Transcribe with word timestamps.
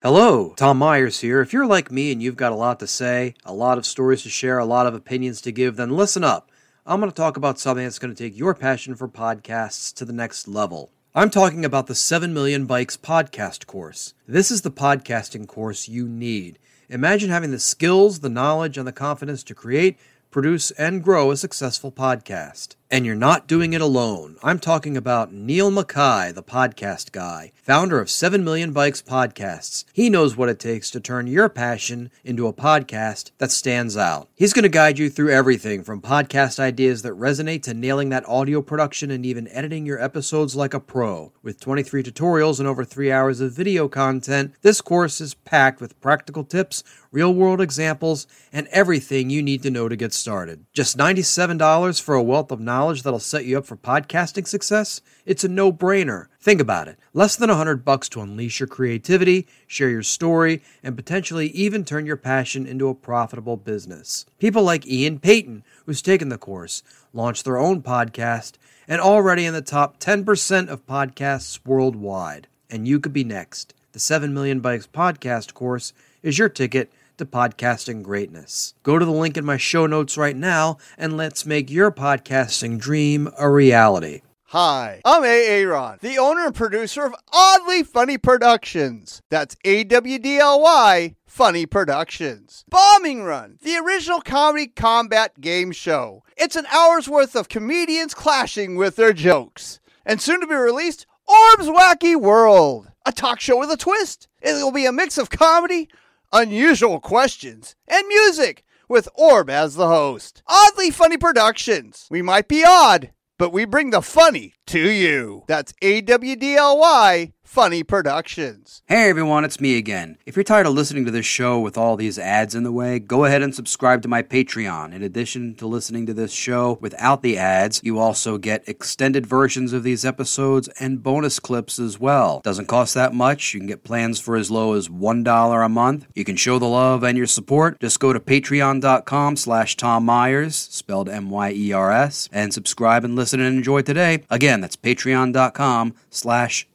Hello, 0.00 0.54
Tom 0.56 0.78
Myers 0.78 1.22
here. 1.22 1.40
If 1.40 1.52
you're 1.52 1.66
like 1.66 1.90
me 1.90 2.12
and 2.12 2.22
you've 2.22 2.36
got 2.36 2.52
a 2.52 2.54
lot 2.54 2.78
to 2.78 2.86
say, 2.86 3.34
a 3.44 3.52
lot 3.52 3.78
of 3.78 3.84
stories 3.84 4.22
to 4.22 4.28
share, 4.28 4.56
a 4.56 4.64
lot 4.64 4.86
of 4.86 4.94
opinions 4.94 5.40
to 5.40 5.50
give, 5.50 5.74
then 5.74 5.90
listen 5.90 6.22
up. 6.22 6.52
I'm 6.86 7.00
going 7.00 7.10
to 7.10 7.16
talk 7.16 7.36
about 7.36 7.58
something 7.58 7.82
that's 7.82 7.98
going 7.98 8.14
to 8.14 8.22
take 8.24 8.38
your 8.38 8.54
passion 8.54 8.94
for 8.94 9.08
podcasts 9.08 9.92
to 9.94 10.04
the 10.04 10.12
next 10.12 10.46
level. 10.46 10.92
I'm 11.16 11.30
talking 11.30 11.64
about 11.64 11.88
the 11.88 11.96
7 11.96 12.32
Million 12.32 12.64
Bikes 12.64 12.96
podcast 12.96 13.66
course. 13.66 14.14
This 14.24 14.52
is 14.52 14.62
the 14.62 14.70
podcasting 14.70 15.48
course 15.48 15.88
you 15.88 16.06
need. 16.06 16.60
Imagine 16.88 17.30
having 17.30 17.50
the 17.50 17.58
skills, 17.58 18.20
the 18.20 18.28
knowledge, 18.28 18.78
and 18.78 18.86
the 18.86 18.92
confidence 18.92 19.42
to 19.42 19.52
create, 19.52 19.98
produce, 20.30 20.70
and 20.70 21.02
grow 21.02 21.32
a 21.32 21.36
successful 21.36 21.90
podcast. 21.90 22.76
And 22.90 23.04
you're 23.04 23.14
not 23.14 23.46
doing 23.46 23.74
it 23.74 23.82
alone. 23.82 24.38
I'm 24.42 24.58
talking 24.58 24.96
about 24.96 25.30
Neil 25.30 25.70
Mackay, 25.70 26.32
the 26.32 26.42
podcast 26.42 27.12
guy, 27.12 27.52
founder 27.54 28.00
of 28.00 28.08
7 28.08 28.42
Million 28.42 28.72
Bikes 28.72 29.02
Podcasts. 29.02 29.84
He 29.92 30.08
knows 30.08 30.38
what 30.38 30.48
it 30.48 30.58
takes 30.58 30.90
to 30.92 31.00
turn 31.00 31.26
your 31.26 31.50
passion 31.50 32.10
into 32.24 32.46
a 32.46 32.52
podcast 32.54 33.32
that 33.36 33.50
stands 33.50 33.94
out. 33.94 34.30
He's 34.34 34.54
going 34.54 34.62
to 34.62 34.70
guide 34.70 34.98
you 34.98 35.10
through 35.10 35.32
everything 35.32 35.84
from 35.84 36.00
podcast 36.00 36.58
ideas 36.58 37.02
that 37.02 37.12
resonate 37.12 37.62
to 37.64 37.74
nailing 37.74 38.08
that 38.08 38.26
audio 38.26 38.62
production 38.62 39.10
and 39.10 39.26
even 39.26 39.48
editing 39.48 39.84
your 39.84 40.02
episodes 40.02 40.56
like 40.56 40.72
a 40.72 40.80
pro. 40.80 41.30
With 41.42 41.60
23 41.60 42.02
tutorials 42.02 42.58
and 42.58 42.66
over 42.66 42.86
three 42.86 43.12
hours 43.12 43.42
of 43.42 43.52
video 43.52 43.88
content, 43.88 44.54
this 44.62 44.80
course 44.80 45.20
is 45.20 45.34
packed 45.34 45.82
with 45.82 46.00
practical 46.00 46.42
tips, 46.42 46.82
real 47.12 47.34
world 47.34 47.60
examples, 47.60 48.26
and 48.50 48.66
everything 48.68 49.28
you 49.28 49.42
need 49.42 49.62
to 49.62 49.70
know 49.70 49.90
to 49.90 49.96
get 49.96 50.14
started. 50.14 50.64
Just 50.72 50.96
$97 50.96 52.00
for 52.00 52.14
a 52.14 52.22
wealth 52.22 52.50
of 52.50 52.60
knowledge 52.60 52.77
knowledge 52.78 53.02
that'll 53.02 53.18
set 53.18 53.44
you 53.44 53.58
up 53.58 53.66
for 53.66 53.76
podcasting 53.76 54.46
success, 54.46 55.00
it's 55.26 55.42
a 55.42 55.48
no-brainer. 55.48 56.28
Think 56.40 56.60
about 56.60 56.86
it. 56.86 56.96
Less 57.12 57.34
than 57.34 57.48
100 57.48 57.84
bucks 57.84 58.08
to 58.10 58.20
unleash 58.20 58.60
your 58.60 58.68
creativity, 58.68 59.48
share 59.66 59.90
your 59.90 60.04
story, 60.04 60.62
and 60.80 60.94
potentially 60.94 61.48
even 61.48 61.84
turn 61.84 62.06
your 62.06 62.16
passion 62.16 62.66
into 62.68 62.88
a 62.88 62.94
profitable 62.94 63.56
business. 63.56 64.26
People 64.38 64.62
like 64.62 64.86
Ian 64.86 65.18
Payton, 65.18 65.64
who's 65.86 66.00
taken 66.00 66.28
the 66.28 66.38
course, 66.38 66.84
launched 67.12 67.44
their 67.44 67.58
own 67.58 67.82
podcast, 67.82 68.52
and 68.86 69.00
already 69.00 69.44
in 69.44 69.54
the 69.54 69.60
top 69.60 69.98
10% 69.98 70.68
of 70.68 70.86
podcasts 70.86 71.58
worldwide. 71.66 72.46
And 72.70 72.86
you 72.86 73.00
could 73.00 73.12
be 73.12 73.24
next. 73.24 73.74
The 73.90 73.98
7 73.98 74.32
Million 74.32 74.60
Bikes 74.60 74.86
podcast 74.86 75.52
course 75.52 75.92
is 76.22 76.38
your 76.38 76.48
ticket 76.48 76.92
to 77.18 77.26
podcasting 77.26 78.02
greatness. 78.02 78.74
Go 78.82 78.98
to 78.98 79.04
the 79.04 79.10
link 79.10 79.36
in 79.36 79.44
my 79.44 79.56
show 79.56 79.86
notes 79.86 80.16
right 80.16 80.36
now 80.36 80.78
and 80.96 81.16
let's 81.16 81.44
make 81.46 81.70
your 81.70 81.90
podcasting 81.90 82.78
dream 82.78 83.28
a 83.38 83.50
reality. 83.50 84.22
Hi, 84.52 85.02
I'm 85.04 85.24
A. 85.24 85.46
Aaron, 85.46 85.98
the 86.00 86.16
owner 86.16 86.46
and 86.46 86.54
producer 86.54 87.04
of 87.04 87.14
Awdly 87.34 87.82
Funny 87.82 88.16
Productions. 88.16 89.20
That's 89.28 89.56
A 89.62 89.84
W 89.84 90.18
D 90.18 90.38
L 90.38 90.62
Y 90.62 91.16
Funny 91.26 91.66
Productions. 91.66 92.64
Bombing 92.70 93.24
Run, 93.24 93.58
the 93.62 93.76
original 93.76 94.22
comedy 94.22 94.68
combat 94.68 95.38
game 95.38 95.70
show. 95.70 96.22
It's 96.34 96.56
an 96.56 96.64
hour's 96.72 97.10
worth 97.10 97.36
of 97.36 97.50
comedians 97.50 98.14
clashing 98.14 98.76
with 98.76 98.96
their 98.96 99.12
jokes. 99.12 99.80
And 100.06 100.18
soon 100.18 100.40
to 100.40 100.46
be 100.46 100.54
released, 100.54 101.06
Orb's 101.26 101.68
Wacky 101.68 102.18
World, 102.18 102.88
a 103.04 103.12
talk 103.12 103.40
show 103.40 103.58
with 103.58 103.70
a 103.70 103.76
twist. 103.76 104.28
It 104.40 104.54
will 104.54 104.72
be 104.72 104.86
a 104.86 104.92
mix 104.92 105.18
of 105.18 105.28
comedy, 105.28 105.90
unusual 106.32 107.00
questions, 107.00 107.74
and 107.86 108.06
music 108.06 108.64
with 108.88 109.08
Orb 109.14 109.50
as 109.50 109.74
the 109.74 109.88
host. 109.88 110.42
Awdly 110.48 110.90
Funny 110.90 111.16
Productions. 111.16 112.06
We 112.10 112.22
might 112.22 112.48
be 112.48 112.64
odd, 112.66 113.10
but 113.38 113.52
we 113.52 113.64
bring 113.64 113.90
the 113.90 114.02
funny 114.02 114.54
to 114.68 114.90
you. 114.90 115.44
That's 115.46 115.74
A 115.82 116.00
W 116.00 116.36
D 116.36 116.56
L 116.56 116.78
Y 116.78 117.32
Funny 117.48 117.82
Productions. 117.82 118.82
Hey 118.88 119.08
everyone, 119.08 119.42
it's 119.42 119.58
me 119.58 119.78
again. 119.78 120.18
If 120.26 120.36
you're 120.36 120.44
tired 120.44 120.66
of 120.66 120.74
listening 120.74 121.06
to 121.06 121.10
this 121.10 121.24
show 121.24 121.58
with 121.58 121.78
all 121.78 121.96
these 121.96 122.18
ads 122.18 122.54
in 122.54 122.62
the 122.62 122.70
way, 122.70 122.98
go 122.98 123.24
ahead 123.24 123.40
and 123.40 123.54
subscribe 123.54 124.02
to 124.02 124.08
my 124.08 124.22
Patreon. 124.22 124.92
In 124.92 125.02
addition 125.02 125.54
to 125.54 125.66
listening 125.66 126.04
to 126.06 126.12
this 126.12 126.30
show 126.30 126.76
without 126.82 127.22
the 127.22 127.38
ads, 127.38 127.80
you 127.82 127.98
also 127.98 128.36
get 128.36 128.68
extended 128.68 129.26
versions 129.26 129.72
of 129.72 129.82
these 129.82 130.04
episodes 130.04 130.68
and 130.78 131.02
bonus 131.02 131.40
clips 131.40 131.78
as 131.78 131.98
well. 131.98 132.42
Doesn't 132.44 132.66
cost 132.66 132.92
that 132.94 133.14
much. 133.14 133.54
You 133.54 133.60
can 133.60 133.66
get 133.66 133.82
plans 133.82 134.20
for 134.20 134.36
as 134.36 134.50
low 134.50 134.74
as 134.74 134.90
$1 134.90 135.64
a 135.64 135.68
month. 135.70 136.06
You 136.14 136.26
can 136.26 136.36
show 136.36 136.58
the 136.58 136.66
love 136.66 137.02
and 137.02 137.16
your 137.16 137.26
support. 137.26 137.80
Just 137.80 137.98
go 137.98 138.12
to 138.12 138.20
patreon.com 138.20 139.36
slash 139.36 139.74
Tom 139.74 140.04
Myers, 140.04 140.54
spelled 140.54 141.08
M-Y-E-R-S, 141.08 142.28
and 142.30 142.52
subscribe 142.52 143.06
and 143.06 143.16
listen 143.16 143.40
and 143.40 143.56
enjoy 143.56 143.80
today. 143.80 144.22
Again, 144.28 144.60
that's 144.60 144.76
patreon.com 144.76 145.94
slash 146.10 146.68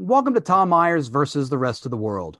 Welcome 0.00 0.32
to 0.32 0.40
Tom 0.40 0.70
Myers 0.70 1.08
versus 1.08 1.50
the 1.50 1.58
rest 1.58 1.84
of 1.84 1.90
the 1.90 1.96
world. 1.96 2.38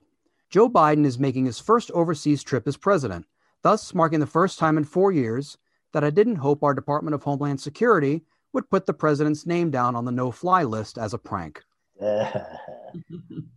Joe 0.49 0.67
Biden 0.67 1.05
is 1.05 1.19
making 1.19 1.45
his 1.45 1.59
first 1.59 1.91
overseas 1.91 2.41
trip 2.41 2.67
as 2.67 2.75
president, 2.75 3.27
thus 3.61 3.93
marking 3.93 4.19
the 4.19 4.25
first 4.25 4.57
time 4.57 4.79
in 4.79 4.83
four 4.83 5.11
years 5.11 5.59
that 5.93 6.03
I 6.03 6.09
didn't 6.09 6.37
hope 6.37 6.63
our 6.63 6.73
Department 6.73 7.13
of 7.13 7.21
Homeland 7.21 7.61
Security 7.61 8.23
would 8.51 8.71
put 8.71 8.87
the 8.87 8.95
president's 8.95 9.45
name 9.45 9.69
down 9.69 9.95
on 9.95 10.05
the 10.05 10.11
no 10.11 10.31
fly 10.31 10.63
list 10.63 10.97
as 10.97 11.13
a 11.13 11.19
prank. 11.19 11.61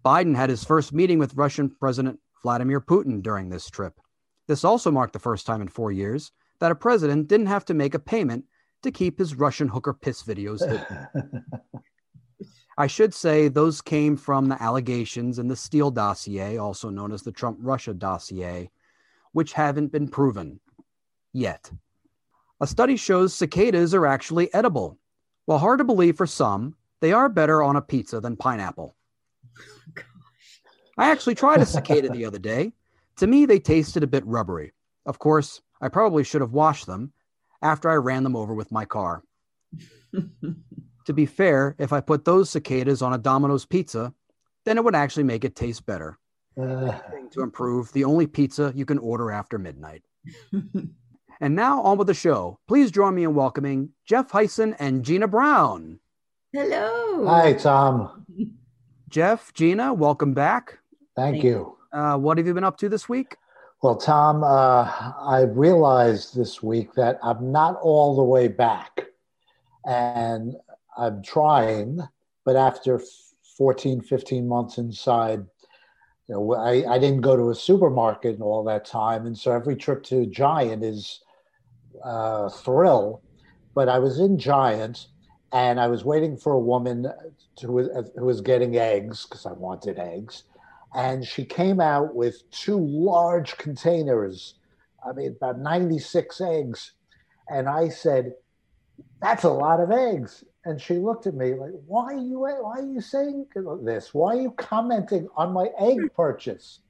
Biden 0.05 0.37
had 0.37 0.51
his 0.51 0.65
first 0.65 0.93
meeting 0.93 1.19
with 1.19 1.35
Russian 1.35 1.71
President 1.71 2.21
Vladimir 2.43 2.83
Putin 2.83 3.23
during 3.23 3.49
this 3.49 3.71
trip. 3.71 3.95
This 4.47 4.65
also 4.65 4.91
marked 4.91 5.15
the 5.15 5.19
first 5.19 5.47
time 5.47 5.63
in 5.63 5.69
four 5.69 5.91
years 5.91 6.31
that 6.61 6.71
a 6.71 6.75
president 6.75 7.27
didn't 7.29 7.47
have 7.47 7.65
to 7.65 7.75
make 7.75 7.95
a 7.95 7.99
payment 7.99 8.45
to 8.83 8.93
keep 8.93 9.19
his 9.19 9.35
Russian 9.35 9.69
hooker 9.69 9.95
piss 9.95 10.23
videos 10.23 10.61
hidden. 10.61 11.09
I 12.77 12.87
should 12.89 13.15
say 13.15 13.49
those 13.49 13.81
came 13.81 14.17
from 14.17 14.49
the 14.49 14.61
allegations 14.61 15.39
in 15.39 15.49
the 15.49 15.57
Steele 15.57 15.91
dossier, 15.91 16.59
also 16.59 16.91
known 16.91 17.13
as 17.13 17.23
the 17.23 17.33
Trump 17.33 17.59
Russia 17.61 17.95
dossier, 17.95 18.71
which 19.33 19.53
haven't 19.53 19.93
been 19.93 20.09
proven 20.09 20.61
yet. 21.33 21.71
A 22.61 22.67
study 22.67 22.97
shows 22.97 23.35
cicadas 23.35 23.95
are 23.95 24.07
actually 24.07 24.53
edible. 24.55 24.99
While 25.45 25.59
hard 25.59 25.79
to 25.79 25.85
believe 25.85 26.17
for 26.17 26.27
some, 26.27 26.75
they 27.01 27.13
are 27.13 27.29
better 27.29 27.63
on 27.63 27.77
a 27.77 27.83
pizza 27.83 28.21
than 28.21 28.37
pineapple. 28.37 28.97
Oh, 29.59 30.03
I 30.97 31.11
actually 31.11 31.35
tried 31.35 31.61
a 31.61 31.67
cicada 31.67 32.09
the 32.09 32.25
other 32.25 32.39
day. 32.39 32.73
To 33.17 33.27
me, 33.27 33.47
they 33.47 33.59
tasted 33.59 34.03
a 34.03 34.09
bit 34.09 34.25
rubbery. 34.27 34.73
Of 35.07 35.19
course, 35.19 35.61
I 35.81 35.89
probably 35.89 36.25
should 36.25 36.41
have 36.41 36.53
washed 36.53 36.87
them 36.87 37.13
after 37.63 37.91
I 37.91 37.95
ran 37.95 38.23
them 38.25 38.37
over 38.37 38.55
with 38.55 38.73
my 38.73 38.85
car. 38.85 39.23
To 41.07 41.13
be 41.13 41.27
fair, 41.27 41.77
if 41.79 41.93
I 41.93 42.01
put 42.01 42.25
those 42.25 42.51
cicadas 42.51 43.03
on 43.03 43.13
a 43.13 43.19
Domino's 43.19 43.67
pizza, 43.67 44.15
then 44.65 44.79
it 44.79 44.85
would 44.85 44.95
actually 44.95 45.25
make 45.25 45.45
it 45.45 45.55
taste 45.57 45.85
better. 45.87 46.19
Uh, 46.61 46.99
To 47.33 47.43
improve, 47.43 47.93
the 47.93 48.05
only 48.05 48.27
pizza 48.27 48.73
you 48.75 48.87
can 48.87 48.99
order 48.99 49.31
after 49.31 49.59
midnight. 49.59 50.03
and 51.41 51.55
now 51.55 51.83
on 51.83 51.99
with 51.99 52.07
the 52.07 52.15
show. 52.15 52.59
Please 52.69 52.91
join 52.91 53.15
me 53.15 53.25
in 53.25 53.35
welcoming 53.35 53.91
Jeff 54.07 54.31
Heisen 54.31 54.75
and 54.79 55.05
Gina 55.05 55.29
Brown. 55.29 55.99
Hello. 56.53 57.27
hi, 57.27 57.53
Tom. 57.55 58.25
Jeff, 59.09 59.53
Gina, 59.53 59.93
welcome 59.93 60.33
back. 60.33 60.79
Thank 61.17 61.35
Thank 61.35 61.45
you. 61.45 61.77
Uh, 61.93 62.17
what 62.17 62.39
have 62.39 62.47
you 62.47 62.55
been 62.55 62.65
up 62.65 62.77
to 62.79 62.89
this 62.89 63.09
week? 63.09 63.37
Well, 63.83 63.97
Tom, 63.97 64.43
uh, 64.43 65.13
I 65.21 65.43
realized 65.43 66.35
this 66.37 66.63
week 66.63 66.95
that 66.95 67.19
I'm 67.23 67.53
not 67.53 67.77
all 67.83 68.17
the 68.17 68.23
way 68.23 68.49
back. 68.49 69.07
And 69.85 70.55
I'm 70.97 71.23
trying, 71.23 72.01
but 72.45 72.57
after 72.57 73.01
14, 73.57 74.01
15 74.01 74.49
months 74.49 74.79
inside, 74.79 75.45
you 76.29 76.35
know, 76.35 76.55
I, 76.55 76.95
I 76.95 76.99
didn't 76.99 77.21
go 77.21 77.37
to 77.37 77.51
a 77.51 77.55
supermarket 77.55 78.37
in 78.37 78.43
all 78.43 78.65
that 78.65 78.85
time. 78.85 79.27
And 79.27 79.37
so 79.37 79.53
every 79.53 79.77
trip 79.77 80.03
to 80.05 80.27
Giant 80.27 80.83
is 80.83 81.21
a 82.03 82.49
thrill. 82.51 83.23
But 83.75 83.89
I 83.89 83.99
was 83.99 84.19
in 84.19 84.39
Giant 84.39 85.09
and 85.53 85.79
I 85.79 85.87
was 85.87 86.05
waiting 86.05 86.37
for 86.37 86.53
a 86.53 86.59
woman 86.59 87.07
to, 87.57 87.67
who 87.67 88.25
was 88.25 88.41
getting 88.41 88.77
eggs 88.77 89.25
because 89.25 89.47
I 89.47 89.53
wanted 89.53 89.99
eggs. 89.99 90.45
And 90.95 91.25
she 91.25 91.45
came 91.45 91.81
out 91.81 92.15
with 92.15 92.49
two 92.51 92.79
large 92.79 93.57
containers, 93.57 94.55
I 95.07 95.13
mean, 95.13 95.37
about 95.37 95.59
96 95.59 96.41
eggs. 96.41 96.93
And 97.49 97.69
I 97.69 97.89
said, 97.89 98.35
That's 99.21 99.45
a 99.45 99.51
lot 99.51 99.81
of 99.81 99.91
eggs. 99.91 100.45
And 100.65 100.81
she 100.81 100.95
looked 100.95 101.27
at 101.27 101.35
me 101.35 101.55
like, 101.55 101.73
Why 101.87 102.15
are 102.15 102.19
you, 102.19 102.41
why 102.41 102.79
are 102.79 102.83
you 102.83 103.01
saying 103.01 103.47
this? 103.83 104.15
Why 104.15 104.37
are 104.37 104.41
you 104.41 104.51
commenting 104.53 105.29
on 105.37 105.53
my 105.53 105.69
egg 105.79 106.01
hmm. 106.01 106.07
purchase? 106.15 106.81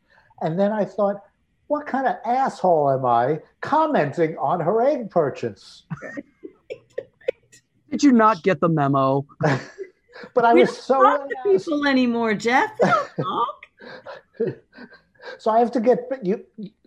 And 0.41 0.59
then 0.59 0.73
I 0.73 0.85
thought, 0.85 1.23
what 1.67 1.87
kind 1.87 2.06
of 2.06 2.17
asshole 2.26 2.91
am 2.91 3.06
I 3.06 3.41
commenting 3.61 4.37
on 4.38 4.61
her 4.61 4.82
egg 4.82 5.11
purchase? 5.11 5.85
Did 7.91 8.03
you 8.03 8.12
not 8.12 8.43
get 8.43 8.61
the 8.61 8.69
memo? 8.69 9.25
but 10.35 10.44
I 10.44 10.53
we 10.53 10.61
was 10.61 10.71
don't 10.71 10.82
so 10.82 11.03
talk 11.03 11.29
to 11.29 11.37
people 11.44 11.87
anymore, 11.87 12.35
Jeff. 12.35 12.73
We 12.82 12.88
don't 12.88 13.11
talk. 13.23 13.67
so 15.38 15.50
I 15.50 15.61
have 15.61 15.71
to 15.73 15.81
get 15.81 16.00
you. 16.23 16.44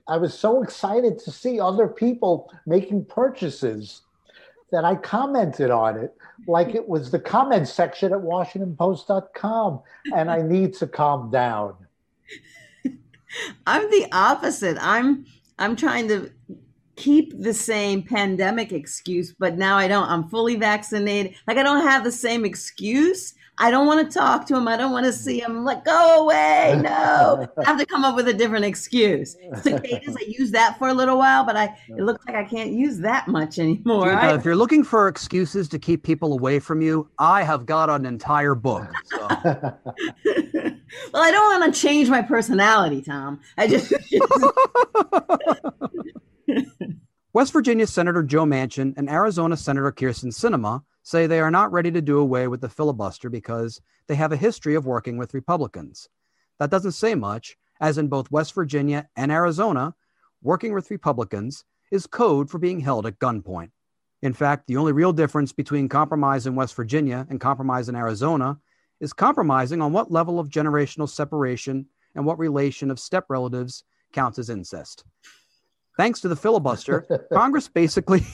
I 0.07 0.18
was 0.18 0.38
so 0.38 0.63
excited 0.63 1.19
to 1.19 1.31
see 1.31 1.60
other 1.60 1.88
people 1.88 2.51
making 2.66 3.06
purchases 3.06 4.01
that 4.71 4.83
I 4.85 4.95
commented 4.95 5.71
on 5.71 5.97
it 5.97 6.13
like 6.47 6.67
mm-hmm. 6.67 6.77
it 6.77 6.87
was 6.87 7.11
the 7.11 7.19
comment 7.19 7.67
section 7.67 8.13
at 8.13 8.19
WashingtonPost.com, 8.19 9.81
and 10.13 10.29
I 10.29 10.41
need 10.41 10.73
to 10.75 10.87
calm 10.87 11.31
down. 11.31 11.75
I'm 13.67 13.89
the 13.89 14.07
opposite. 14.11 14.77
I'm 14.79 15.25
I'm 15.59 15.75
trying 15.75 16.07
to 16.09 16.31
keep 16.95 17.39
the 17.39 17.53
same 17.53 18.03
pandemic 18.03 18.71
excuse, 18.71 19.33
but 19.37 19.57
now 19.57 19.77
I 19.77 19.87
don't. 19.87 20.07
I'm 20.07 20.29
fully 20.29 20.55
vaccinated. 20.55 21.35
Like 21.47 21.57
I 21.57 21.63
don't 21.63 21.85
have 21.85 22.03
the 22.03 22.11
same 22.11 22.45
excuse. 22.45 23.33
I 23.59 23.71
don't 23.71 23.88
want 23.88 24.07
to 24.09 24.18
talk 24.19 24.45
to 24.48 24.56
him. 24.56 24.68
I 24.68 24.77
don't 24.77 24.92
want 24.92 25.06
to 25.07 25.13
see 25.13 25.42
him. 25.42 25.57
I'm 25.57 25.65
like, 25.65 25.83
go 25.83 26.24
away. 26.24 26.80
No. 26.83 27.48
I 27.57 27.63
have 27.65 27.80
to 27.80 27.86
come 27.88 28.06
up 28.06 28.15
with 28.15 28.27
a 28.27 28.33
different 28.33 28.65
excuse. 28.65 29.36
Cicadas, 29.62 30.15
I 30.19 30.24
used 30.27 30.54
that 30.54 30.77
for 30.77 30.89
a 30.89 30.94
little 30.94 31.18
while, 31.18 31.44
but 31.44 31.57
I 31.57 31.75
it 31.89 32.04
looks 32.04 32.24
like 32.27 32.36
I 32.36 32.44
can't 32.44 32.71
use 32.71 33.00
that 33.00 33.27
much 33.27 33.57
anymore. 33.57 34.06
Gina, 34.06 34.15
I- 34.18 34.31
uh, 34.33 34.36
if 34.36 34.45
you're 34.45 34.56
looking 34.56 34.83
for 34.83 35.07
excuses 35.07 35.68
to 35.69 35.80
keep 35.80 36.04
people 36.04 36.33
away 36.33 36.59
from 36.59 36.81
you, 36.81 37.09
I 37.18 37.42
have 37.44 37.65
got 37.65 37.89
an 37.89 38.06
entire 38.06 38.54
book. 38.54 38.88
So. 39.06 39.27
well, 39.44 39.80
I 41.24 41.31
don't 41.31 41.60
want 41.62 41.74
to 41.74 41.80
change 41.80 42.10
my 42.10 42.21
personality, 42.21 43.01
Tom. 43.01 43.39
I 43.57 43.68
just 43.68 43.92
West 47.33 47.53
Virginia 47.53 47.88
Senator 47.88 48.24
Joe 48.24 48.45
Manchin 48.45 48.94
and 48.98 49.10
Arizona 49.10 49.57
Senator 49.57 49.92
Kyrsten 49.92 50.31
Sinema 50.31 50.83
say 51.07 51.25
they 51.25 51.39
are 51.39 51.50
not 51.50 51.71
ready 51.71 51.89
to 51.89 52.01
do 52.01 52.19
away 52.19 52.50
with 52.50 52.59
the 52.59 52.68
filibuster 52.68 53.30
because 53.30 53.80
they 54.07 54.15
have 54.15 54.33
a 54.33 54.38
history 54.38 54.75
of 54.75 54.86
working 54.86 55.18
with 55.18 55.33
Republicans. 55.33 56.09
That 56.59 56.69
doesn't 56.69 56.92
say 56.92 57.15
much, 57.15 57.56
as 57.80 57.98
in 57.98 58.09
both 58.09 58.30
West 58.30 58.54
Virginia 58.54 59.07
and 59.15 59.31
Arizona, 59.31 59.95
working 60.42 60.74
with 60.74 60.92
Republicans 60.92 61.63
is 61.92 62.07
code 62.07 62.50
for 62.50 62.57
being 62.57 62.81
held 62.81 63.06
at 63.06 63.19
gunpoint. 63.19 63.71
In 64.21 64.33
fact, 64.33 64.68
the 64.68 64.75
only 64.75 64.92
real 64.92 65.13
difference 65.13 65.54
between 65.54 65.88
compromise 65.88 66.45
in 66.45 66.56
West 66.56 66.75
Virginia 66.75 67.25
and 67.30 67.39
compromise 67.39 67.88
in 67.88 67.95
Arizona 67.95 68.57
is 69.00 69.13
compromising 69.13 69.81
on 69.81 69.94
what 69.94 70.12
level 70.12 70.42
of 70.42 70.50
generational 70.50 71.07
separation 71.07 71.86
and 72.15 72.25
what 72.25 72.38
relation 72.38 72.92
of 72.92 73.00
step 73.00 73.27
relatives 73.30 73.86
counts 74.12 74.39
as 74.39 74.50
incest. 74.50 75.06
Thanks 75.95 76.19
to 76.19 76.27
the 76.27 76.36
filibuster, 76.36 77.25
Congress 77.33 77.69
basically 77.69 78.25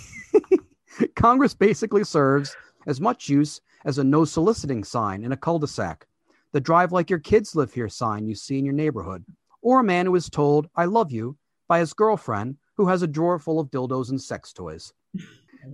Congress 1.15 1.53
basically 1.53 2.03
serves 2.03 2.55
as 2.87 3.01
much 3.01 3.29
use 3.29 3.61
as 3.85 3.97
a 3.97 4.03
no 4.03 4.25
soliciting 4.25 4.83
sign 4.83 5.23
in 5.23 5.31
a 5.31 5.37
cul-de-sac, 5.37 6.07
the 6.51 6.61
drive 6.61 6.91
like 6.91 7.09
your 7.09 7.19
kids 7.19 7.55
live 7.55 7.73
here 7.73 7.89
sign 7.89 8.27
you 8.27 8.35
see 8.35 8.59
in 8.59 8.65
your 8.65 8.73
neighborhood, 8.73 9.25
or 9.61 9.79
a 9.79 9.83
man 9.83 10.05
who 10.05 10.15
is 10.15 10.29
told 10.29 10.69
I 10.75 10.85
love 10.85 11.11
you 11.11 11.37
by 11.67 11.79
his 11.79 11.93
girlfriend 11.93 12.57
who 12.75 12.87
has 12.87 13.01
a 13.01 13.07
drawer 13.07 13.39
full 13.39 13.59
of 13.59 13.69
dildos 13.69 14.09
and 14.09 14.21
sex 14.21 14.53
toys. 14.53 14.93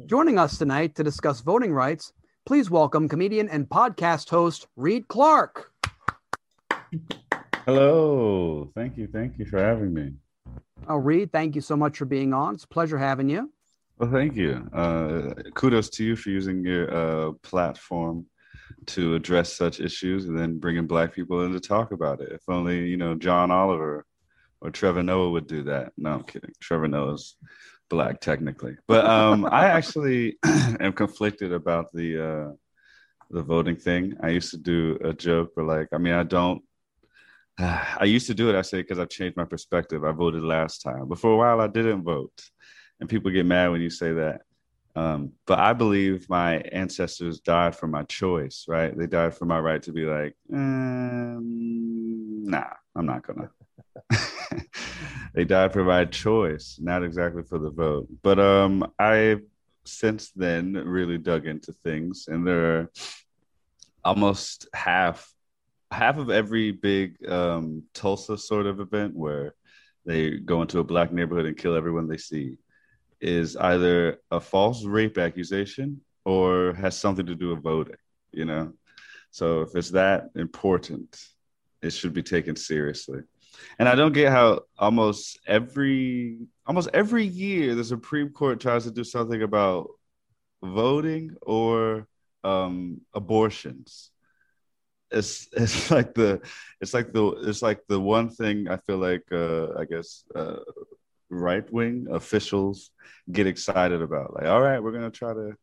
Joining 0.05 0.37
us 0.37 0.57
tonight 0.57 0.95
to 0.95 1.03
discuss 1.03 1.41
voting 1.41 1.73
rights, 1.73 2.13
please 2.45 2.69
welcome 2.69 3.09
comedian 3.09 3.49
and 3.49 3.67
podcast 3.67 4.29
host 4.29 4.67
Reed 4.75 5.07
Clark. 5.07 5.71
Hello. 7.65 8.71
Thank 8.75 8.97
you. 8.97 9.07
Thank 9.07 9.37
you 9.37 9.45
for 9.45 9.59
having 9.59 9.93
me. 9.93 10.13
Oh, 10.87 10.97
Reed, 10.97 11.31
thank 11.31 11.55
you 11.55 11.61
so 11.61 11.75
much 11.75 11.97
for 11.97 12.05
being 12.05 12.33
on. 12.33 12.55
It's 12.55 12.63
a 12.63 12.67
pleasure 12.67 12.97
having 12.97 13.29
you. 13.29 13.51
Well, 13.99 14.11
thank 14.11 14.37
you. 14.37 14.65
Uh, 14.71 15.33
kudos 15.55 15.89
to 15.89 16.05
you 16.05 16.15
for 16.15 16.29
using 16.29 16.63
your 16.63 16.89
uh, 16.89 17.31
platform 17.43 18.27
to 18.85 19.15
address 19.15 19.51
such 19.51 19.81
issues 19.81 20.25
and 20.25 20.39
then 20.39 20.57
bringing 20.57 20.87
Black 20.87 21.13
people 21.13 21.43
in 21.43 21.51
to 21.51 21.59
talk 21.59 21.91
about 21.91 22.21
it. 22.21 22.31
If 22.31 22.41
only, 22.47 22.87
you 22.87 22.95
know, 22.95 23.15
John 23.15 23.51
Oliver 23.51 24.05
or 24.61 24.71
Trevor 24.71 25.03
Noah 25.03 25.31
would 25.31 25.47
do 25.47 25.63
that. 25.63 25.91
No, 25.97 26.11
I'm 26.11 26.23
kidding. 26.23 26.53
Trevor 26.61 26.87
Noah's 26.87 27.35
Black 27.89 28.21
technically. 28.21 28.77
But 28.87 29.05
um, 29.05 29.45
I 29.51 29.65
actually 29.65 30.37
am 30.45 30.93
conflicted 30.93 31.51
about 31.51 31.91
the 31.91 32.23
uh, 32.23 32.51
the 33.31 33.43
voting 33.43 33.75
thing. 33.75 34.15
I 34.23 34.29
used 34.29 34.51
to 34.51 34.57
do 34.57 34.97
a 35.03 35.11
joke 35.11 35.51
where, 35.55 35.65
like, 35.65 35.89
I 35.91 35.97
mean, 35.97 36.13
I 36.13 36.23
don't 36.23 36.61
I 37.59 38.05
used 38.05 38.27
to 38.27 38.33
do 38.33 38.49
it, 38.49 38.55
I 38.55 38.61
say, 38.61 38.81
because 38.81 38.97
I've 38.97 39.09
changed 39.09 39.35
my 39.35 39.43
perspective. 39.43 40.05
I 40.05 40.11
voted 40.13 40.43
last 40.43 40.83
time, 40.83 41.09
but 41.09 41.19
for 41.19 41.33
a 41.33 41.35
while 41.35 41.59
I 41.59 41.67
didn't 41.67 42.03
vote. 42.03 42.41
And 42.99 43.09
people 43.09 43.31
get 43.31 43.45
mad 43.45 43.71
when 43.71 43.81
you 43.81 43.89
say 43.89 44.13
that. 44.13 44.41
Um, 44.95 45.33
but 45.45 45.59
I 45.59 45.73
believe 45.73 46.29
my 46.29 46.57
ancestors 46.57 47.39
died 47.39 47.75
for 47.75 47.87
my 47.87 48.03
choice, 48.03 48.65
right? 48.67 48.95
They 48.97 49.07
died 49.07 49.35
for 49.35 49.45
my 49.45 49.59
right 49.59 49.81
to 49.83 49.91
be 49.91 50.05
like, 50.05 50.35
um, 50.53 52.43
nah, 52.43 52.73
I'm 52.95 53.05
not 53.05 53.25
gonna. 53.25 53.49
they 55.33 55.45
died 55.45 55.71
for 55.73 55.83
my 55.83 56.05
choice, 56.05 56.79
not 56.81 57.03
exactly 57.03 57.43
for 57.43 57.59
the 57.59 57.69
vote. 57.69 58.07
But 58.21 58.39
um, 58.39 58.91
I've 58.97 59.43
since 59.85 60.31
then 60.31 60.73
really 60.73 61.17
dug 61.17 61.47
into 61.47 61.71
things, 61.71 62.25
and 62.27 62.45
there 62.45 62.79
are 62.79 62.91
almost 64.03 64.67
half 64.73 65.31
half 65.91 66.17
of 66.17 66.29
every 66.29 66.71
big 66.71 67.17
um, 67.29 67.83
Tulsa 67.93 68.37
sort 68.37 68.65
of 68.65 68.79
event 68.79 69.15
where 69.15 69.55
they 70.05 70.37
go 70.37 70.61
into 70.61 70.79
a 70.79 70.83
black 70.83 71.11
neighborhood 71.11 71.45
and 71.45 71.57
kill 71.57 71.75
everyone 71.75 72.07
they 72.07 72.17
see 72.17 72.57
is 73.21 73.55
either 73.55 74.17
a 74.31 74.39
false 74.39 74.83
rape 74.85 75.17
accusation 75.17 76.01
or 76.25 76.73
has 76.73 76.97
something 76.97 77.25
to 77.25 77.35
do 77.35 77.49
with 77.49 77.63
voting, 77.63 77.95
you 78.31 78.45
know? 78.45 78.73
So 79.31 79.61
if 79.61 79.75
it's 79.75 79.91
that 79.91 80.29
important, 80.35 81.19
it 81.81 81.91
should 81.91 82.13
be 82.13 82.23
taken 82.23 82.55
seriously. 82.55 83.21
And 83.77 83.89
I 83.89 83.95
don't 83.95 84.13
get 84.13 84.31
how 84.31 84.61
almost 84.77 85.39
every 85.45 86.39
almost 86.65 86.89
every 86.93 87.25
year 87.25 87.75
the 87.75 87.83
Supreme 87.83 88.29
Court 88.29 88.59
tries 88.59 88.85
to 88.85 88.91
do 88.91 89.03
something 89.03 89.41
about 89.41 89.89
voting 90.61 91.35
or 91.41 92.07
um, 92.43 93.01
abortions 93.13 94.11
it's 95.11 95.47
it's 95.53 95.91
like 95.97 96.13
the 96.13 96.41
it's 96.81 96.93
like 96.93 97.13
the 97.13 97.27
it's 97.47 97.61
like 97.61 97.81
the 97.87 97.99
one 97.99 98.29
thing 98.29 98.67
I 98.69 98.77
feel 98.77 98.97
like 98.97 99.23
uh, 99.31 99.73
I 99.77 99.85
guess 99.85 100.23
uh, 100.35 100.59
right 101.29 101.71
wing 101.71 102.07
officials 102.11 102.91
get 103.31 103.47
excited 103.47 104.01
about. 104.01 104.33
Like, 104.33 104.45
all 104.45 104.61
right, 104.61 104.81
we're 104.81 104.91
gonna 104.91 105.11
try 105.11 105.33
to 105.33 105.53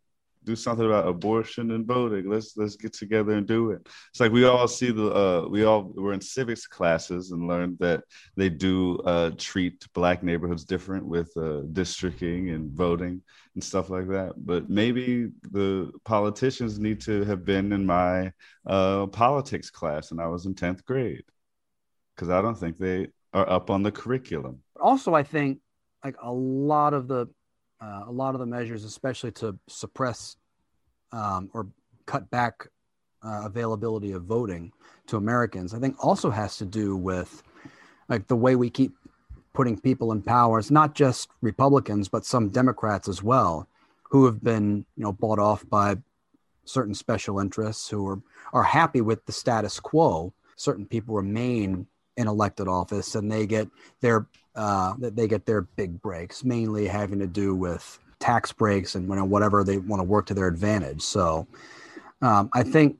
do 0.46 0.56
something 0.56 0.87
about 0.87 1.08
abortion 1.08 1.73
and 1.73 1.85
voting. 1.85 2.30
Let's 2.30 2.56
let's 2.56 2.76
get 2.76 2.92
together 2.92 3.32
and 3.32 3.46
do 3.46 3.73
it. 3.73 3.87
It's 4.11 4.20
like 4.20 4.30
we 4.30 4.44
all 4.44 4.68
see 4.68 4.92
the 4.92 5.12
uh, 5.12 5.49
we 5.49 5.64
all 5.64 5.92
were 5.94 6.12
in 6.12 6.20
civics 6.20 6.66
classes 6.66 7.32
and 7.32 7.49
learned 7.49 7.78
that 7.80 8.04
they 8.37 8.49
do 8.49 8.99
uh, 9.00 9.32
treat 9.37 9.87
black 9.92 10.23
neighborhoods 10.23 10.64
different 10.64 11.04
with 11.04 11.37
uh, 11.37 11.62
districting 11.73 12.50
and 12.50 12.70
voting 12.70 13.20
and 13.54 13.64
stuff 13.64 13.90
like 13.90 14.08
that. 14.08 14.35
But 14.37 14.70
maybe 14.70 15.30
the 15.50 15.90
politicians 16.04 16.78
need 16.78 17.00
to 17.02 17.25
have 17.25 17.44
been 17.44 17.73
in 17.73 17.85
my 17.85 18.32
uh, 18.66 19.06
politics 19.08 19.68
class 19.70 20.12
and 20.12 20.20
I 20.20 20.28
was 20.28 20.46
in 20.46 20.54
tenth 20.54 20.85
grade 20.85 21.25
because 22.14 22.30
I 22.30 22.40
don't 22.40 22.56
think 22.56 22.78
they 22.78 23.08
are 23.33 23.49
up 23.49 23.71
on 23.71 23.83
the 23.83 23.92
curriculum. 23.92 24.62
Also, 24.80 25.14
I 25.14 25.23
think 25.23 25.59
like 26.04 26.16
a 26.23 26.33
lot 26.33 26.95
of 26.95 27.09
the 27.09 27.28
uh, 27.80 28.04
a 28.06 28.12
lot 28.12 28.35
of 28.35 28.40
the 28.40 28.47
measures, 28.47 28.85
especially 28.85 29.33
to 29.33 29.59
suppress 29.68 30.37
um, 31.12 31.50
or 31.52 31.68
cut 32.06 32.30
back 32.30 32.68
uh, 33.23 33.42
availability 33.45 34.12
of 34.12 34.23
voting 34.23 34.73
to 35.06 35.16
Americans, 35.16 35.75
I 35.75 35.78
think 35.78 35.97
also 36.02 36.30
has 36.30 36.56
to 36.59 36.64
do 36.64 36.97
with 36.97 37.42
like 38.09 38.26
the 38.28 38.37
way 38.37 38.56
we 38.56 38.71
keep 38.71 38.92
putting 39.52 39.78
people 39.78 40.12
in 40.12 40.23
power. 40.23 40.59
It's 40.59 40.71
not 40.71 40.95
just 40.95 41.28
Republicans, 41.40 42.09
but 42.09 42.25
some 42.25 42.49
Democrats 42.49 43.09
as 43.09 43.23
well, 43.23 43.68
who 44.04 44.26
have 44.26 44.42
been 44.42 44.87
you 44.97 45.04
know 45.04 45.12
bought 45.12 45.38
off 45.38 45.68
by 45.68 45.97
certain 46.64 46.95
special 46.95 47.38
interests 47.38 47.88
who 47.88 48.06
are 48.09 48.21
are 48.52 48.62
happy 48.62 49.00
with 49.00 49.25
the 49.26 49.33
status 49.33 49.80
quo. 49.80 50.33
Certain 50.56 50.87
people 50.87 51.14
remain 51.14 51.87
in 52.16 52.28
elected 52.28 52.68
office, 52.68 53.14
and 53.14 53.30
they 53.30 53.46
get 53.46 53.68
their 54.00 54.26
uh, 54.54 54.94
they 54.99 55.28
get 55.28 55.44
their 55.44 55.62
big 55.62 56.00
breaks, 56.00 56.44
mainly 56.44 56.87
having 56.87 57.18
to 57.18 57.26
do 57.26 57.54
with 57.54 57.99
tax 58.18 58.52
breaks 58.52 58.94
and 58.94 59.08
you 59.08 59.14
know, 59.14 59.25
whatever 59.25 59.62
they 59.62 59.78
want 59.78 60.00
to 60.00 60.04
work 60.04 60.26
to 60.26 60.35
their 60.35 60.46
advantage. 60.46 61.02
So 61.02 61.46
um, 62.23 62.49
I 62.54 62.62
think 62.62 62.99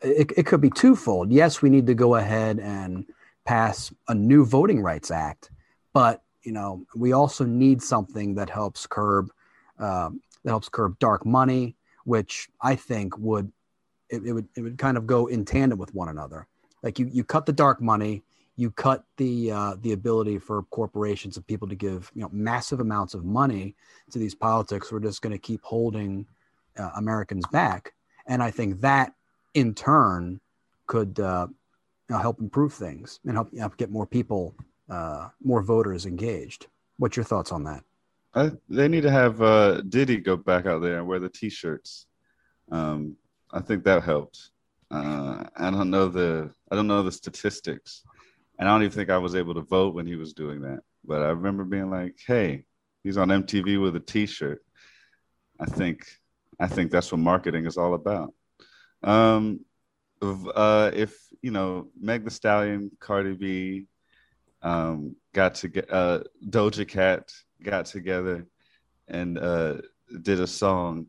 it, 0.00 0.32
it 0.36 0.46
could 0.46 0.60
be 0.60 0.70
twofold. 0.70 1.30
Yes, 1.30 1.60
we 1.60 1.68
need 1.68 1.86
to 1.86 1.94
go 1.94 2.14
ahead 2.14 2.58
and 2.58 3.04
pass 3.44 3.92
a 4.08 4.14
new 4.14 4.44
voting 4.44 4.80
rights 4.80 5.10
act, 5.10 5.50
but 5.92 6.22
you 6.42 6.52
know 6.52 6.84
we 6.94 7.12
also 7.12 7.44
need 7.44 7.82
something 7.82 8.34
that 8.36 8.48
helps 8.48 8.86
curb 8.86 9.30
um, 9.78 10.20
that 10.44 10.50
helps 10.50 10.68
curb 10.68 10.98
dark 10.98 11.26
money, 11.26 11.76
which 12.04 12.48
I 12.62 12.76
think 12.76 13.16
would 13.18 13.52
it, 14.08 14.22
it 14.24 14.32
would 14.32 14.48
it 14.56 14.62
would 14.62 14.78
kind 14.78 14.96
of 14.96 15.06
go 15.06 15.26
in 15.26 15.44
tandem 15.44 15.78
with 15.78 15.94
one 15.94 16.08
another. 16.08 16.46
Like 16.82 16.98
you 16.98 17.08
you 17.12 17.24
cut 17.24 17.46
the 17.46 17.52
dark 17.52 17.80
money, 17.80 18.22
you 18.56 18.70
cut 18.70 19.04
the 19.16 19.50
uh, 19.52 19.76
the 19.80 19.92
ability 19.92 20.38
for 20.38 20.62
corporations 20.64 21.36
and 21.36 21.46
people 21.46 21.68
to 21.68 21.74
give 21.74 22.10
you 22.14 22.22
know 22.22 22.30
massive 22.32 22.80
amounts 22.80 23.14
of 23.14 23.24
money 23.24 23.74
to 24.10 24.18
these 24.18 24.34
politics. 24.34 24.92
We're 24.92 25.00
just 25.00 25.22
going 25.22 25.32
to 25.32 25.38
keep 25.38 25.62
holding 25.62 26.26
uh, 26.78 26.90
Americans 26.96 27.46
back, 27.52 27.94
and 28.26 28.42
I 28.42 28.50
think 28.50 28.80
that 28.80 29.14
in 29.54 29.74
turn 29.74 30.40
could 30.86 31.18
uh, 31.18 31.46
you 32.08 32.14
know, 32.14 32.20
help 32.20 32.40
improve 32.40 32.72
things 32.72 33.20
and 33.24 33.34
help, 33.34 33.56
help 33.56 33.76
get 33.76 33.90
more 33.90 34.06
people, 34.06 34.54
uh, 34.88 35.28
more 35.42 35.62
voters 35.62 36.06
engaged. 36.06 36.68
What's 36.98 37.16
your 37.16 37.24
thoughts 37.24 37.52
on 37.52 37.64
that? 37.64 37.82
I, 38.34 38.52
they 38.68 38.86
need 38.86 39.02
to 39.02 39.10
have 39.10 39.40
uh, 39.40 39.80
Diddy 39.82 40.18
go 40.18 40.36
back 40.36 40.66
out 40.66 40.82
there 40.82 40.98
and 40.98 41.06
wear 41.06 41.18
the 41.18 41.28
T-shirts. 41.28 42.06
Um, 42.70 43.16
I 43.50 43.60
think 43.60 43.84
that 43.84 44.02
helped. 44.02 44.50
Uh, 44.90 45.44
I 45.56 45.70
don't 45.70 45.90
know 45.90 46.08
the 46.08 46.50
I 46.70 46.76
don't 46.76 46.86
know 46.86 47.02
the 47.02 47.12
statistics, 47.12 48.02
and 48.58 48.68
I 48.68 48.72
don't 48.72 48.82
even 48.82 48.94
think 48.94 49.10
I 49.10 49.18
was 49.18 49.34
able 49.34 49.54
to 49.54 49.62
vote 49.62 49.94
when 49.94 50.06
he 50.06 50.16
was 50.16 50.32
doing 50.32 50.60
that. 50.62 50.80
But 51.04 51.22
I 51.22 51.28
remember 51.28 51.64
being 51.64 51.90
like, 51.90 52.16
"Hey, 52.24 52.64
he's 53.02 53.16
on 53.16 53.28
MTV 53.28 53.80
with 53.80 53.96
a 53.96 54.00
T-shirt." 54.00 54.62
I 55.58 55.66
think 55.66 56.06
I 56.60 56.66
think 56.68 56.90
that's 56.90 57.10
what 57.10 57.18
marketing 57.18 57.66
is 57.66 57.76
all 57.76 57.94
about. 57.94 58.32
Um, 59.02 59.60
uh, 60.22 60.90
if 60.94 61.16
you 61.42 61.50
know 61.50 61.88
Meg 62.00 62.24
The 62.24 62.30
Stallion, 62.30 62.90
Cardi 63.00 63.34
B, 63.34 63.86
um, 64.62 65.16
got 65.32 65.56
to 65.56 65.68
get 65.68 65.92
uh, 65.92 66.20
Doja 66.48 66.86
Cat 66.86 67.30
got 67.62 67.86
together 67.86 68.46
and 69.08 69.38
uh, 69.38 69.76
did 70.22 70.40
a 70.40 70.46
song, 70.46 71.06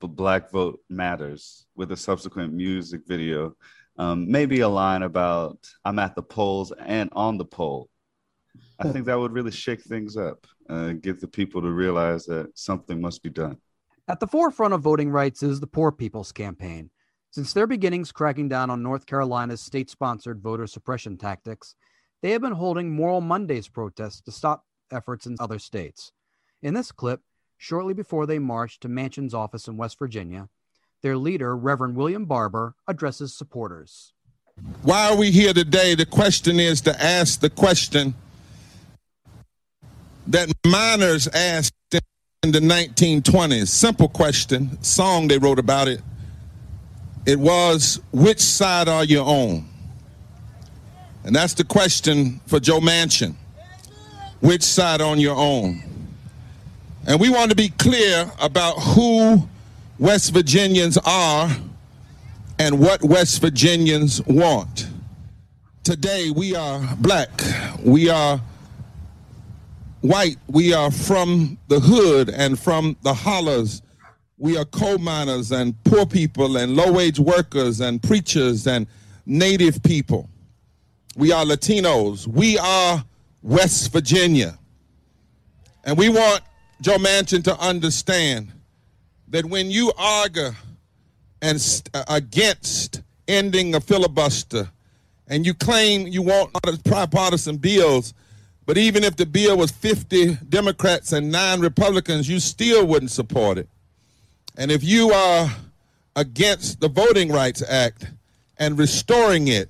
"Black 0.00 0.50
Vote 0.50 0.80
Matters," 0.88 1.66
with 1.74 1.92
a 1.92 1.96
subsequent 1.96 2.52
music 2.52 3.02
video. 3.06 3.56
Um, 3.96 4.30
maybe 4.30 4.60
a 4.60 4.68
line 4.68 5.02
about 5.02 5.58
"I'm 5.84 5.98
at 5.98 6.14
the 6.14 6.22
polls 6.22 6.72
and 6.72 7.10
on 7.12 7.38
the 7.38 7.44
poll." 7.44 7.90
I 8.78 8.92
think 8.92 9.06
that 9.06 9.18
would 9.18 9.32
really 9.32 9.50
shake 9.50 9.82
things 9.82 10.16
up, 10.16 10.46
uh, 10.68 10.92
get 10.92 11.20
the 11.20 11.26
people 11.26 11.60
to 11.62 11.70
realize 11.70 12.26
that 12.26 12.56
something 12.56 13.00
must 13.00 13.22
be 13.22 13.30
done. 13.30 13.58
At 14.06 14.20
the 14.20 14.26
forefront 14.26 14.72
of 14.72 14.80
voting 14.80 15.10
rights 15.10 15.42
is 15.42 15.60
the 15.60 15.66
Poor 15.66 15.92
People's 15.92 16.32
Campaign. 16.32 16.90
Since 17.30 17.52
their 17.52 17.66
beginnings 17.66 18.10
cracking 18.10 18.48
down 18.48 18.70
on 18.70 18.82
North 18.82 19.04
Carolina's 19.04 19.60
state 19.60 19.90
sponsored 19.90 20.40
voter 20.40 20.66
suppression 20.66 21.18
tactics, 21.18 21.74
they 22.22 22.30
have 22.30 22.40
been 22.40 22.52
holding 22.52 22.94
Moral 22.94 23.20
Mondays 23.20 23.68
protests 23.68 24.22
to 24.22 24.32
stop 24.32 24.64
efforts 24.90 25.26
in 25.26 25.36
other 25.38 25.58
states. 25.58 26.12
In 26.62 26.74
this 26.74 26.90
clip, 26.90 27.20
shortly 27.58 27.92
before 27.92 28.24
they 28.24 28.38
marched 28.38 28.80
to 28.80 28.88
Manchin's 28.88 29.34
office 29.34 29.68
in 29.68 29.76
West 29.76 29.98
Virginia, 29.98 30.48
their 31.02 31.18
leader, 31.18 31.54
Reverend 31.54 31.96
William 31.96 32.24
Barber, 32.24 32.74
addresses 32.86 33.36
supporters. 33.36 34.14
Why 34.82 35.10
are 35.10 35.16
we 35.16 35.30
here 35.30 35.52
today? 35.52 35.94
The 35.94 36.06
question 36.06 36.58
is 36.58 36.80
to 36.82 37.02
ask 37.02 37.40
the 37.40 37.50
question 37.50 38.14
that 40.28 40.50
miners 40.66 41.28
asked 41.28 41.74
in 42.42 42.52
the 42.52 42.60
1920s. 42.60 43.68
Simple 43.68 44.08
question, 44.08 44.82
song 44.82 45.28
they 45.28 45.38
wrote 45.38 45.58
about 45.58 45.88
it. 45.88 46.00
It 47.26 47.38
was, 47.38 48.00
which 48.12 48.40
side 48.40 48.88
are 48.88 49.04
you 49.04 49.20
on? 49.20 49.68
And 51.24 51.34
that's 51.34 51.54
the 51.54 51.64
question 51.64 52.40
for 52.46 52.58
Joe 52.60 52.80
Manchin. 52.80 53.34
Which 54.40 54.62
side 54.62 55.00
on 55.00 55.18
your 55.18 55.36
own? 55.36 55.82
And 57.06 57.20
we 57.20 57.30
want 57.30 57.50
to 57.50 57.56
be 57.56 57.70
clear 57.70 58.30
about 58.40 58.74
who 58.74 59.48
West 59.98 60.32
Virginians 60.32 60.98
are 61.04 61.50
and 62.58 62.78
what 62.78 63.02
West 63.02 63.40
Virginians 63.40 64.24
want. 64.26 64.88
Today 65.84 66.30
we 66.30 66.54
are 66.54 66.80
black. 66.96 67.30
We 67.82 68.10
are 68.10 68.40
white. 70.02 70.36
We 70.48 70.74
are 70.74 70.90
from 70.90 71.58
the 71.68 71.80
hood 71.80 72.28
and 72.28 72.58
from 72.58 72.96
the 73.02 73.14
hollers 73.14 73.82
we 74.38 74.56
are 74.56 74.64
coal 74.64 74.98
miners 74.98 75.50
and 75.50 75.74
poor 75.82 76.06
people 76.06 76.56
and 76.58 76.76
low 76.76 76.92
wage 76.92 77.18
workers 77.18 77.80
and 77.80 78.00
preachers 78.00 78.68
and 78.68 78.86
native 79.26 79.82
people. 79.82 80.30
We 81.16 81.32
are 81.32 81.44
Latinos. 81.44 82.26
We 82.28 82.56
are 82.56 83.04
West 83.42 83.92
Virginia. 83.92 84.56
And 85.84 85.98
we 85.98 86.08
want 86.08 86.42
Joe 86.80 86.96
Manchin 86.96 87.42
to 87.44 87.58
understand 87.58 88.52
that 89.28 89.44
when 89.44 89.70
you 89.70 89.92
argue 89.98 90.50
and 91.42 91.60
st- 91.60 91.90
uh, 91.94 92.04
against 92.08 93.02
ending 93.26 93.74
a 93.74 93.80
filibuster 93.80 94.70
and 95.26 95.44
you 95.44 95.54
claim 95.54 96.06
you 96.06 96.22
want 96.22 96.52
bipartisan 96.84 97.56
bills, 97.56 98.14
but 98.64 98.78
even 98.78 99.02
if 99.02 99.16
the 99.16 99.26
bill 99.26 99.56
was 99.56 99.70
50 99.70 100.36
Democrats 100.48 101.12
and 101.12 101.32
nine 101.32 101.60
Republicans, 101.60 102.28
you 102.28 102.38
still 102.38 102.86
wouldn't 102.86 103.10
support 103.10 103.58
it. 103.58 103.68
And 104.56 104.70
if 104.70 104.84
you 104.84 105.10
are 105.10 105.50
against 106.16 106.80
the 106.80 106.88
Voting 106.88 107.30
Rights 107.30 107.62
Act 107.68 108.06
and 108.58 108.78
restoring 108.78 109.48
it, 109.48 109.68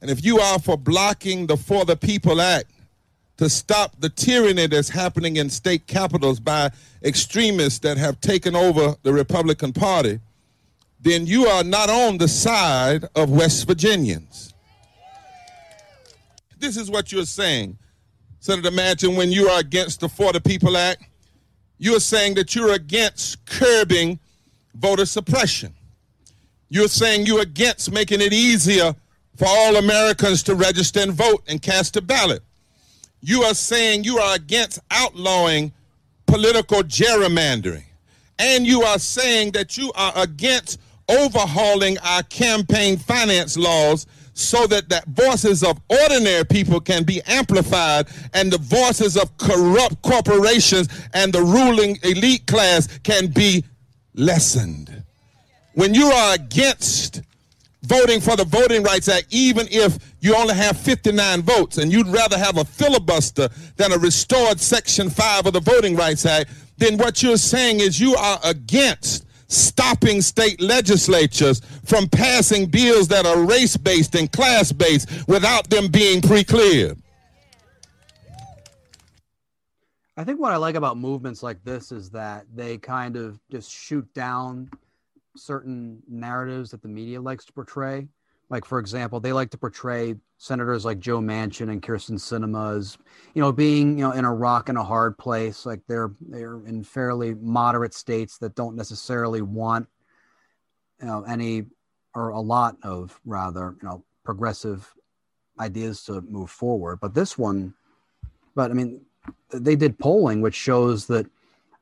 and 0.00 0.10
if 0.10 0.24
you 0.24 0.38
are 0.38 0.58
for 0.58 0.76
blocking 0.76 1.46
the 1.46 1.56
For 1.56 1.84
the 1.84 1.96
People 1.96 2.40
Act 2.40 2.70
to 3.36 3.48
stop 3.48 3.94
the 3.98 4.08
tyranny 4.08 4.66
that's 4.66 4.88
happening 4.88 5.36
in 5.36 5.50
state 5.50 5.86
capitals 5.86 6.38
by 6.38 6.70
extremists 7.02 7.80
that 7.80 7.96
have 7.96 8.20
taken 8.20 8.54
over 8.54 8.94
the 9.02 9.12
Republican 9.12 9.72
Party, 9.72 10.20
then 11.00 11.26
you 11.26 11.46
are 11.46 11.64
not 11.64 11.90
on 11.90 12.18
the 12.18 12.28
side 12.28 13.04
of 13.14 13.30
West 13.30 13.66
Virginians. 13.66 14.54
This 16.58 16.76
is 16.76 16.90
what 16.90 17.12
you're 17.12 17.26
saying. 17.26 17.76
Senator 18.38 18.70
Manchin, 18.70 19.16
when 19.16 19.32
you 19.32 19.48
are 19.48 19.60
against 19.60 20.00
the 20.00 20.08
For 20.08 20.32
the 20.32 20.40
People 20.40 20.76
Act, 20.76 21.02
you're 21.78 22.00
saying 22.00 22.34
that 22.34 22.54
you're 22.54 22.72
against 22.72 23.44
curbing 23.46 24.18
voter 24.74 25.06
suppression. 25.06 25.74
You're 26.68 26.88
saying 26.88 27.26
you're 27.26 27.42
against 27.42 27.92
making 27.92 28.20
it 28.20 28.32
easier 28.32 28.94
for 29.36 29.46
all 29.48 29.76
Americans 29.76 30.42
to 30.44 30.54
register 30.54 31.00
and 31.00 31.12
vote 31.12 31.42
and 31.48 31.60
cast 31.60 31.96
a 31.96 32.02
ballot. 32.02 32.42
You 33.26 33.42
are 33.44 33.54
saying 33.54 34.04
you 34.04 34.18
are 34.18 34.34
against 34.34 34.80
outlawing 34.90 35.72
political 36.26 36.82
gerrymandering. 36.82 37.84
And 38.38 38.66
you 38.66 38.82
are 38.82 38.98
saying 38.98 39.52
that 39.52 39.78
you 39.78 39.90
are 39.94 40.12
against 40.14 40.78
overhauling 41.08 41.96
our 42.00 42.22
campaign 42.24 42.98
finance 42.98 43.56
laws 43.56 44.06
so 44.34 44.66
that 44.66 44.90
the 44.90 45.02
voices 45.06 45.62
of 45.62 45.80
ordinary 45.88 46.44
people 46.44 46.82
can 46.82 47.02
be 47.02 47.22
amplified 47.22 48.08
and 48.34 48.52
the 48.52 48.58
voices 48.58 49.16
of 49.16 49.34
corrupt 49.38 50.02
corporations 50.02 50.90
and 51.14 51.32
the 51.32 51.40
ruling 51.40 51.98
elite 52.02 52.46
class 52.46 52.98
can 53.04 53.28
be 53.28 53.64
lessened. 54.12 55.02
When 55.72 55.94
you 55.94 56.08
are 56.08 56.34
against 56.34 57.22
voting 57.84 58.20
for 58.20 58.36
the 58.36 58.44
Voting 58.44 58.82
Rights 58.82 59.08
Act, 59.08 59.26
even 59.30 59.66
if 59.70 59.98
you 60.20 60.34
only 60.34 60.54
have 60.54 60.78
59 60.78 61.42
votes 61.42 61.78
and 61.78 61.92
you'd 61.92 62.08
rather 62.08 62.38
have 62.38 62.58
a 62.58 62.64
filibuster 62.64 63.48
than 63.76 63.92
a 63.92 63.98
restored 63.98 64.60
Section 64.60 65.10
5 65.10 65.46
of 65.46 65.52
the 65.52 65.60
Voting 65.60 65.94
Rights 65.94 66.26
Act, 66.26 66.50
then 66.78 66.96
what 66.96 67.22
you're 67.22 67.36
saying 67.36 67.80
is 67.80 68.00
you 68.00 68.14
are 68.16 68.38
against 68.44 69.26
stopping 69.48 70.20
state 70.20 70.60
legislatures 70.60 71.60
from 71.84 72.08
passing 72.08 72.66
bills 72.66 73.08
that 73.08 73.26
are 73.26 73.40
race 73.40 73.76
based 73.76 74.14
and 74.14 74.32
class 74.32 74.72
based 74.72 75.28
without 75.28 75.68
them 75.70 75.88
being 75.88 76.20
pre 76.20 76.42
cleared. 76.42 76.98
I 80.16 80.22
think 80.22 80.40
what 80.40 80.52
I 80.52 80.56
like 80.56 80.76
about 80.76 80.96
movements 80.96 81.42
like 81.42 81.62
this 81.64 81.90
is 81.90 82.10
that 82.10 82.46
they 82.54 82.78
kind 82.78 83.16
of 83.16 83.40
just 83.50 83.70
shoot 83.70 84.06
down 84.14 84.70
certain 85.36 86.02
narratives 86.08 86.70
that 86.70 86.82
the 86.82 86.88
media 86.88 87.20
likes 87.20 87.44
to 87.46 87.52
portray. 87.52 88.08
Like, 88.50 88.64
for 88.64 88.78
example, 88.78 89.20
they 89.20 89.32
like 89.32 89.50
to 89.50 89.58
portray 89.58 90.16
senators 90.38 90.84
like 90.84 91.00
Joe 91.00 91.20
Manchin 91.20 91.70
and 91.70 91.82
Kyrsten 91.82 92.18
Sinema 92.18 92.76
as, 92.76 92.98
you 93.34 93.40
know, 93.40 93.50
being, 93.50 93.98
you 93.98 94.04
know, 94.04 94.12
in 94.12 94.24
a 94.24 94.34
rock 94.34 94.68
and 94.68 94.76
a 94.76 94.84
hard 94.84 95.16
place. 95.16 95.64
Like 95.64 95.80
they're 95.88 96.12
they're 96.20 96.64
in 96.66 96.84
fairly 96.84 97.34
moderate 97.34 97.94
states 97.94 98.38
that 98.38 98.54
don't 98.54 98.76
necessarily 98.76 99.40
want, 99.42 99.88
you 101.00 101.06
know, 101.06 101.22
any 101.24 101.64
or 102.14 102.28
a 102.28 102.40
lot 102.40 102.76
of 102.82 103.18
rather, 103.24 103.76
you 103.82 103.88
know, 103.88 104.04
progressive 104.24 104.94
ideas 105.58 106.04
to 106.04 106.20
move 106.22 106.50
forward. 106.50 107.00
But 107.00 107.14
this 107.14 107.38
one, 107.38 107.74
but 108.54 108.70
I 108.70 108.74
mean, 108.74 109.00
they 109.52 109.74
did 109.74 109.98
polling 109.98 110.40
which 110.40 110.54
shows 110.54 111.06
that 111.06 111.26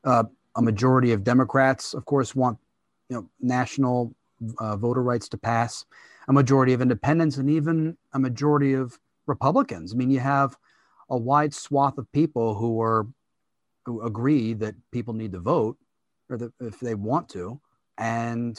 uh, 0.05 0.23
a 0.55 0.61
majority 0.61 1.11
of 1.11 1.23
Democrats, 1.23 1.93
of 1.93 2.05
course, 2.05 2.35
want 2.35 2.57
you 3.13 3.19
know 3.19 3.29
national 3.39 4.15
uh, 4.57 4.75
voter 4.75 5.03
rights 5.03 5.29
to 5.29 5.37
pass 5.37 5.85
a 6.27 6.33
majority 6.33 6.73
of 6.73 6.81
independents 6.81 7.37
and 7.37 7.49
even 7.49 7.95
a 8.13 8.19
majority 8.19 8.73
of 8.73 8.97
Republicans. 9.27 9.93
I 9.93 9.97
mean, 9.97 10.09
you 10.09 10.19
have 10.19 10.57
a 11.09 11.17
wide 11.17 11.53
swath 11.53 11.97
of 11.99 12.11
people 12.11 12.55
who 12.55 12.81
are 12.81 13.05
who 13.85 14.01
agree 14.01 14.53
that 14.53 14.73
people 14.91 15.13
need 15.13 15.33
to 15.33 15.39
vote 15.39 15.77
or 16.29 16.51
if 16.59 16.79
they 16.79 16.95
want 16.95 17.29
to, 17.29 17.59
and 17.99 18.57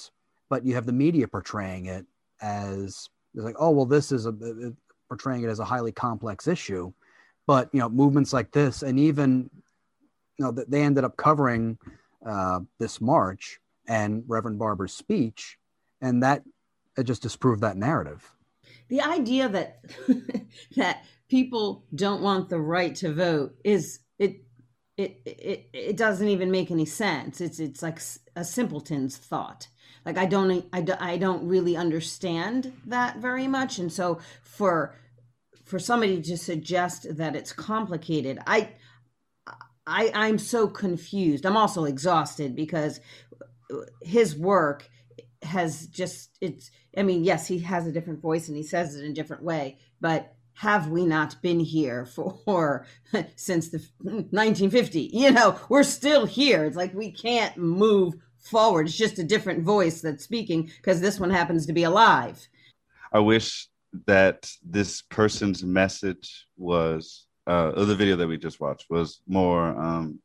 but 0.49 0.65
you 0.65 0.75
have 0.75 0.87
the 0.87 0.93
media 0.93 1.27
portraying 1.27 1.87
it 1.87 2.07
as 2.41 3.09
like, 3.35 3.57
oh 3.59 3.71
well, 3.71 3.87
this 3.87 4.13
is 4.13 4.27
a 4.27 4.33
portraying 5.09 5.43
it 5.43 5.49
as 5.49 5.59
a 5.59 5.65
highly 5.65 5.91
complex 5.91 6.47
issue, 6.47 6.93
but 7.49 7.71
you 7.73 7.81
know, 7.81 7.89
movements 7.89 8.33
like 8.33 8.53
this, 8.53 8.83
and 8.83 9.01
even 9.01 9.51
you 10.39 10.45
know, 10.45 10.53
they 10.53 10.83
ended 10.83 11.03
up 11.03 11.17
covering 11.17 11.77
uh, 12.25 12.61
this 12.79 13.01
march 13.01 13.59
and 13.87 14.25
Reverend 14.27 14.59
Barber's 14.59 14.93
speech, 14.93 15.59
and 16.01 16.23
that 16.23 16.43
it 16.97 17.05
just 17.05 17.23
disproved 17.23 17.63
that 17.63 17.77
narrative. 17.77 18.31
The 18.89 19.01
idea 19.01 19.49
that 19.49 19.85
that 20.77 21.05
people 21.29 21.85
don't 21.95 22.23
want 22.23 22.49
the 22.49 22.61
right 22.61 22.95
to 22.97 23.13
vote 23.13 23.57
is 23.65 24.01
it 24.19 24.45
it 24.97 25.21
it 25.25 25.69
it 25.73 25.97
doesn't 25.97 26.29
even 26.29 26.51
make 26.51 26.71
any 26.71 26.87
sense. 26.87 27.41
It's 27.41 27.59
it's 27.59 27.83
like 27.83 28.01
a 28.37 28.45
simpleton's 28.45 29.17
thought. 29.17 29.69
Like 30.05 30.19
I 30.19 30.27
don't 30.27 30.67
I, 30.73 30.85
I 31.01 31.17
don't 31.17 31.49
really 31.49 31.77
understand 31.77 32.73
that 32.87 33.19
very 33.19 33.49
much, 33.49 33.79
and 33.79 33.93
so 33.93 34.21
for 34.43 34.95
for 35.65 35.79
somebody 35.79 36.21
to 36.21 36.37
suggest 36.37 37.17
that 37.17 37.35
it's 37.35 37.53
complicated, 37.53 38.39
I 38.47 38.71
I 39.87 40.11
I'm 40.15 40.39
so 40.39 40.69
confused. 40.69 41.47
I'm 41.47 41.57
also 41.57 41.85
exhausted 41.85 42.55
because 42.55 43.01
his 44.03 44.37
work 44.37 44.89
has 45.43 45.87
just 45.87 46.37
it's 46.41 46.71
I 46.97 47.03
mean, 47.03 47.25
yes, 47.25 47.47
he 47.47 47.59
has 47.61 47.87
a 47.87 47.93
different 47.93 48.21
voice 48.21 48.49
and 48.49 48.57
he 48.57 48.63
says 48.63 48.95
it 48.95 49.05
in 49.05 49.11
a 49.11 49.15
different 49.15 49.43
way, 49.43 49.79
but 50.01 50.35
have 50.55 50.89
we 50.89 51.05
not 51.05 51.41
been 51.43 51.61
here 51.61 52.07
for 52.45 52.87
since 53.37 53.71
the 53.71 53.79
1950 53.99 55.11
you 55.13 55.31
know 55.31 55.59
we're 55.69 55.83
still 55.83 56.27
here. 56.27 56.65
It's 56.65 56.77
like 56.77 56.95
we 56.95 57.11
can't 57.11 57.57
move 57.57 58.15
forward. 58.39 58.87
It's 58.87 58.97
just 58.97 59.19
a 59.19 59.25
different 59.25 59.65
voice 59.65 60.01
that's 60.01 60.25
speaking 60.25 60.71
because 60.77 61.01
this 61.01 61.19
one 61.19 61.31
happens 61.31 61.67
to 61.67 61.73
be 61.73 61.85
alive. 61.85 62.47
I 63.13 63.21
wish 63.21 63.69
that 64.07 64.51
this 64.65 65.03
person's 65.03 65.63
message 65.63 66.47
was 66.57 67.27
uh 67.47 67.85
the 67.85 67.95
video 67.95 68.17
that 68.17 68.27
we 68.27 68.39
just 68.39 68.61
watched 68.61 68.87
was 68.91 69.21
more 69.27 69.69
um 69.81 70.19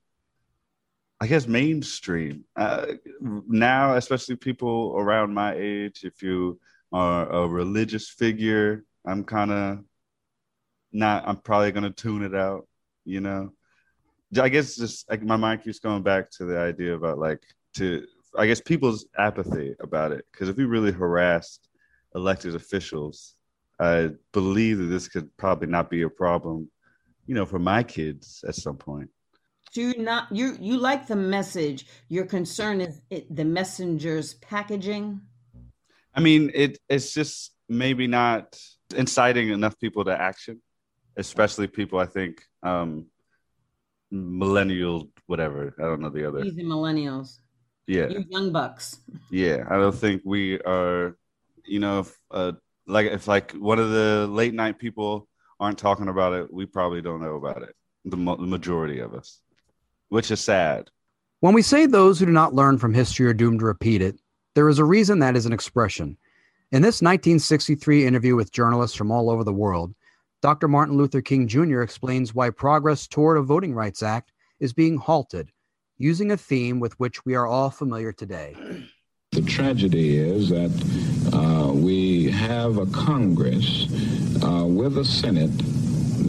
I 1.21 1.27
guess 1.27 1.47
mainstream 1.47 2.45
uh, 2.55 2.85
now, 3.19 3.95
especially 3.95 4.37
people 4.37 4.95
around 4.97 5.33
my 5.33 5.53
age. 5.53 6.03
If 6.03 6.21
you 6.23 6.59
are 6.93 7.29
a 7.29 7.47
religious 7.47 8.09
figure, 8.09 8.85
I'm 9.05 9.25
kind 9.25 9.51
of 9.51 9.79
not. 10.93 11.27
I'm 11.27 11.37
probably 11.37 11.73
gonna 11.73 11.89
tune 11.89 12.23
it 12.23 12.33
out. 12.33 12.67
You 13.03 13.19
know, 13.19 13.51
I 14.39 14.47
guess 14.47 14.77
just 14.77 15.09
like 15.09 15.21
my 15.21 15.35
mind 15.35 15.63
keeps 15.63 15.79
going 15.79 16.03
back 16.03 16.31
to 16.31 16.45
the 16.45 16.57
idea 16.57 16.95
about 16.95 17.19
like 17.19 17.43
to. 17.75 18.05
I 18.37 18.45
guess 18.45 18.61
people's 18.61 19.05
apathy 19.17 19.75
about 19.81 20.11
it 20.11 20.23
because 20.31 20.49
if 20.49 20.55
we 20.55 20.63
really 20.63 20.91
harassed 20.91 21.67
elected 22.15 22.55
officials, 22.55 23.35
I 23.79 24.11
believe 24.31 24.77
that 24.77 24.83
this 24.83 25.09
could 25.09 25.35
probably 25.35 25.67
not 25.67 25.89
be 25.89 26.03
a 26.03 26.09
problem. 26.09 26.69
You 27.25 27.35
know, 27.35 27.45
for 27.45 27.59
my 27.59 27.83
kids 27.83 28.45
at 28.47 28.55
some 28.55 28.77
point 28.77 29.09
do 29.73 29.93
not 29.97 30.31
you 30.31 30.57
you 30.59 30.77
like 30.77 31.07
the 31.07 31.15
message. 31.15 31.85
Your 32.07 32.25
concern 32.25 32.81
is 32.81 33.01
it, 33.09 33.33
the 33.33 33.45
messenger's 33.45 34.33
packaging? 34.35 35.21
I 36.13 36.19
mean 36.21 36.51
it 36.53 36.79
it's 36.89 37.13
just 37.13 37.51
maybe 37.67 38.07
not 38.07 38.59
inciting 38.95 39.49
enough 39.49 39.79
people 39.79 40.03
to 40.03 40.19
action 40.19 40.59
especially 41.17 41.67
people 41.67 41.99
i 41.99 42.05
think 42.05 42.41
um 42.63 43.05
millennial 44.11 45.09
whatever 45.27 45.75
i 45.77 45.83
don't 45.83 46.01
know 46.01 46.09
the 46.09 46.27
other. 46.27 46.41
These 46.43 46.55
millennials. 46.55 47.37
Yeah. 47.85 48.07
You 48.07 48.23
young 48.29 48.51
bucks. 48.51 48.97
Yeah 49.29 49.65
i 49.69 49.75
don't 49.75 49.95
think 49.95 50.23
we 50.25 50.59
are 50.61 51.17
you 51.65 51.79
know 51.79 51.99
if, 51.99 52.17
uh 52.31 52.53
like 52.87 53.07
if 53.07 53.27
like 53.27 53.51
one 53.51 53.79
of 53.79 53.91
the 53.91 54.27
late 54.27 54.53
night 54.53 54.79
people 54.79 55.27
aren't 55.59 55.77
talking 55.77 56.07
about 56.07 56.33
it 56.33 56.51
we 56.51 56.65
probably 56.65 57.01
don't 57.01 57.21
know 57.21 57.35
about 57.35 57.61
it 57.61 57.75
the, 58.05 58.17
the 58.17 58.47
majority 58.57 58.99
of 58.99 59.13
us 59.13 59.41
which 60.09 60.31
is 60.31 60.39
sad. 60.39 60.89
When 61.39 61.53
we 61.53 61.61
say 61.61 61.85
those 61.85 62.19
who 62.19 62.25
do 62.25 62.31
not 62.31 62.53
learn 62.53 62.77
from 62.77 62.93
history 62.93 63.25
are 63.27 63.33
doomed 63.33 63.59
to 63.59 63.65
repeat 63.65 64.01
it, 64.01 64.19
there 64.55 64.67
is 64.67 64.79
a 64.79 64.83
reason 64.83 65.19
that 65.19 65.37
is 65.37 65.45
an 65.45 65.53
expression. 65.53 66.17
In 66.71 66.81
this 66.81 67.01
1963 67.01 68.05
interview 68.05 68.35
with 68.35 68.51
journalists 68.51 68.97
from 68.97 69.11
all 69.11 69.29
over 69.29 69.43
the 69.43 69.53
world, 69.53 69.93
Dr. 70.41 70.67
Martin 70.67 70.97
Luther 70.97 71.21
King 71.21 71.47
Jr. 71.47 71.81
explains 71.81 72.35
why 72.35 72.49
progress 72.49 73.07
toward 73.07 73.37
a 73.37 73.41
Voting 73.41 73.73
Rights 73.73 74.03
Act 74.03 74.31
is 74.59 74.73
being 74.73 74.97
halted, 74.97 75.51
using 75.97 76.31
a 76.31 76.37
theme 76.37 76.79
with 76.79 76.99
which 76.99 77.25
we 77.25 77.35
are 77.35 77.47
all 77.47 77.69
familiar 77.69 78.11
today. 78.11 78.55
The 79.31 79.41
tragedy 79.41 80.17
is 80.17 80.49
that 80.49 80.71
uh, 81.33 81.71
we 81.71 82.31
have 82.31 82.77
a 82.77 82.85
Congress 82.87 83.87
uh, 84.43 84.65
with 84.65 84.97
a 84.97 85.05
Senate 85.05 85.51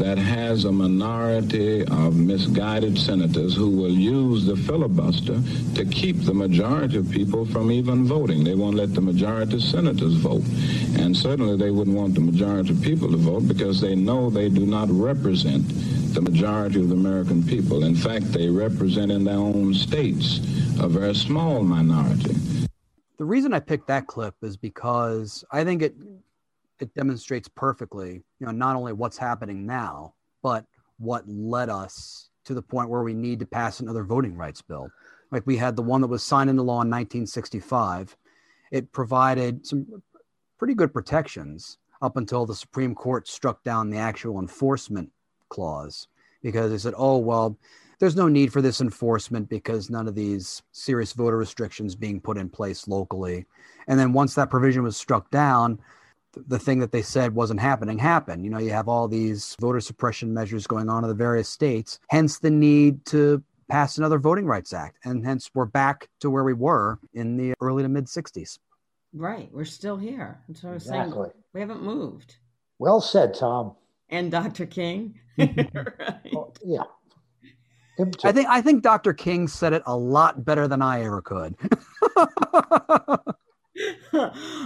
that 0.01 0.17
has 0.17 0.65
a 0.65 0.73
minority 0.73 1.85
of 1.85 2.17
misguided 2.17 2.99
senators 2.99 3.55
who 3.55 3.69
will 3.69 3.93
use 3.93 4.47
the 4.47 4.57
filibuster 4.57 5.39
to 5.75 5.85
keep 5.85 6.17
the 6.23 6.33
majority 6.33 6.97
of 6.97 7.11
people 7.11 7.45
from 7.45 7.71
even 7.71 8.07
voting. 8.07 8.43
They 8.43 8.55
won't 8.55 8.77
let 8.77 8.95
the 8.95 9.03
majority 9.03 9.57
of 9.57 9.63
senators 9.63 10.15
vote. 10.15 10.43
And 10.99 11.15
certainly 11.15 11.59
they 11.59 11.71
wouldn't 11.71 11.97
want 11.97 12.15
the 12.15 12.23
majority 12.23 12.71
of 12.71 12.81
people 12.81 13.11
to 13.11 13.19
vote 13.19 13.47
because 13.47 13.81
they 13.83 13.95
know 13.95 14.31
they 14.31 14.49
do 14.49 14.65
not 14.65 14.89
represent 14.91 15.69
the 16.15 16.23
majority 16.23 16.81
of 16.81 16.89
the 16.89 16.97
American 16.97 17.43
people. 17.43 17.85
In 17.85 17.95
fact, 17.95 18.33
they 18.33 18.49
represent 18.49 19.13
in 19.13 19.25
their 19.25 19.37
own 19.37 19.75
states 19.75 20.39
a 20.81 20.89
very 20.89 21.15
small 21.15 21.63
minority. 21.63 22.35
The 23.19 23.25
reason 23.27 23.53
I 23.53 23.61
picked 23.61 23.89
that 23.89 24.07
clip 24.07 24.35
is 24.41 24.57
because 24.57 25.45
I 25.53 25.63
think 25.63 25.83
it 25.83 25.95
it 26.81 26.95
demonstrates 26.95 27.49
perfectly, 27.49 28.23
you 28.39 28.47
know, 28.47 28.53
not 28.53 28.77
only 28.77 28.93
what's 28.93 29.19
happening 29.19 29.67
now, 29.67 30.15
but 30.43 30.65
what 30.99 31.29
led 31.29 31.69
us 31.69 32.31
to 32.45 32.55
the 32.55 32.63
point 32.63 32.89
where 32.89 33.03
we 33.03 33.15
need 33.15 33.39
to 33.41 33.47
pass 33.47 33.81
another 33.81 34.05
voting 34.05 34.35
rights 34.35 34.63
bill. 34.63 34.91
Like 35.31 35.47
we 35.47 35.57
had 35.57 35.77
the 35.77 35.83
one 35.83 36.01
that 36.01 36.09
was 36.09 36.23
signed 36.23 36.51
into 36.51 36.63
law 36.63 36.83
in 36.83 36.91
1965. 36.91 38.17
It 38.73 38.93
provided 38.93 39.67
some 39.67 40.03
pretty 40.59 40.75
good 40.75 40.93
protections 40.93 41.79
up 42.03 42.17
until 42.17 42.47
the 42.47 42.55
Supreme 42.55 42.95
Court 42.95 43.29
struck 43.29 43.63
down 43.63 43.91
the 43.91 43.99
actual 43.99 44.39
enforcement 44.41 45.11
clause 45.49 46.09
because 46.43 46.71
they 46.71 46.79
said, 46.79 46.95
oh, 46.97 47.19
well, 47.19 47.59
there's 47.99 48.17
no 48.17 48.29
need 48.29 48.51
for 48.51 48.63
this 48.63 48.81
enforcement 48.81 49.49
because 49.51 49.91
none 49.91 50.09
of 50.09 50.15
these 50.15 50.63
serious 50.73 51.13
voter 51.13 51.37
restrictions 51.37 51.95
being 51.95 52.21
put 52.21 52.39
in 52.39 52.49
place 52.49 52.89
locally. 52.89 53.45
And 53.87 54.01
then 54.01 54.15
once 54.15 54.35
that 54.35 54.49
provision 54.49 54.83
was 54.83 54.97
struck 54.97 55.31
down, 55.31 55.79
the 56.35 56.59
thing 56.59 56.79
that 56.79 56.93
they 56.93 57.03
said 57.03 57.35
wasn't 57.35 57.61
happening 57.61 57.99
happened. 57.99 58.45
You 58.45 58.51
know, 58.51 58.59
you 58.59 58.71
have 58.71 58.89
all 58.89 59.09
these 59.09 59.57
voter 59.61 59.81
suppression 59.81 60.33
measures 60.33 60.67
going 60.67 60.89
on 60.89 61.05
in 61.05 61.09
the 61.09 61.15
various 61.15 61.49
states, 61.49 61.99
hence 62.09 62.39
the 62.39 62.51
need 62.51 63.05
to 63.07 63.43
pass 63.69 63.99
another 63.99 64.19
Voting 64.19 64.47
Rights 64.47 64.73
Act. 64.73 64.99
And 65.05 65.25
hence 65.25 65.51
we're 65.55 65.65
back 65.67 66.09
to 66.21 66.31
where 66.31 66.45
we 66.45 66.55
were 66.55 66.99
in 67.15 67.37
the 67.37 67.55
early 67.61 67.83
to 67.83 67.89
mid 67.89 68.07
60s. 68.07 68.59
Right. 69.13 69.49
We're 69.53 69.65
still 69.65 69.97
here. 69.97 70.41
That's 70.49 70.63
what 70.63 70.71
I 70.71 70.75
was 70.75 70.85
exactly. 70.85 71.29
saying. 71.29 71.45
We 71.53 71.61
haven't 71.61 71.83
moved. 71.83 72.37
Well 72.79 73.01
said, 73.01 73.35
Tom. 73.35 73.75
And 74.09 74.31
Dr. 74.31 74.67
King. 74.67 75.19
right. 75.39 76.33
oh, 76.35 76.53
yeah. 76.65 76.83
I 78.25 78.33
think 78.33 78.49
I 78.49 78.63
think 78.63 78.83
Dr. 78.83 79.13
King 79.13 79.47
said 79.47 79.73
it 79.73 79.83
a 79.87 79.97
lot 79.97 80.45
better 80.45 80.67
than 80.67 80.81
I 80.81 81.05
ever 81.05 81.21
could. 81.21 81.55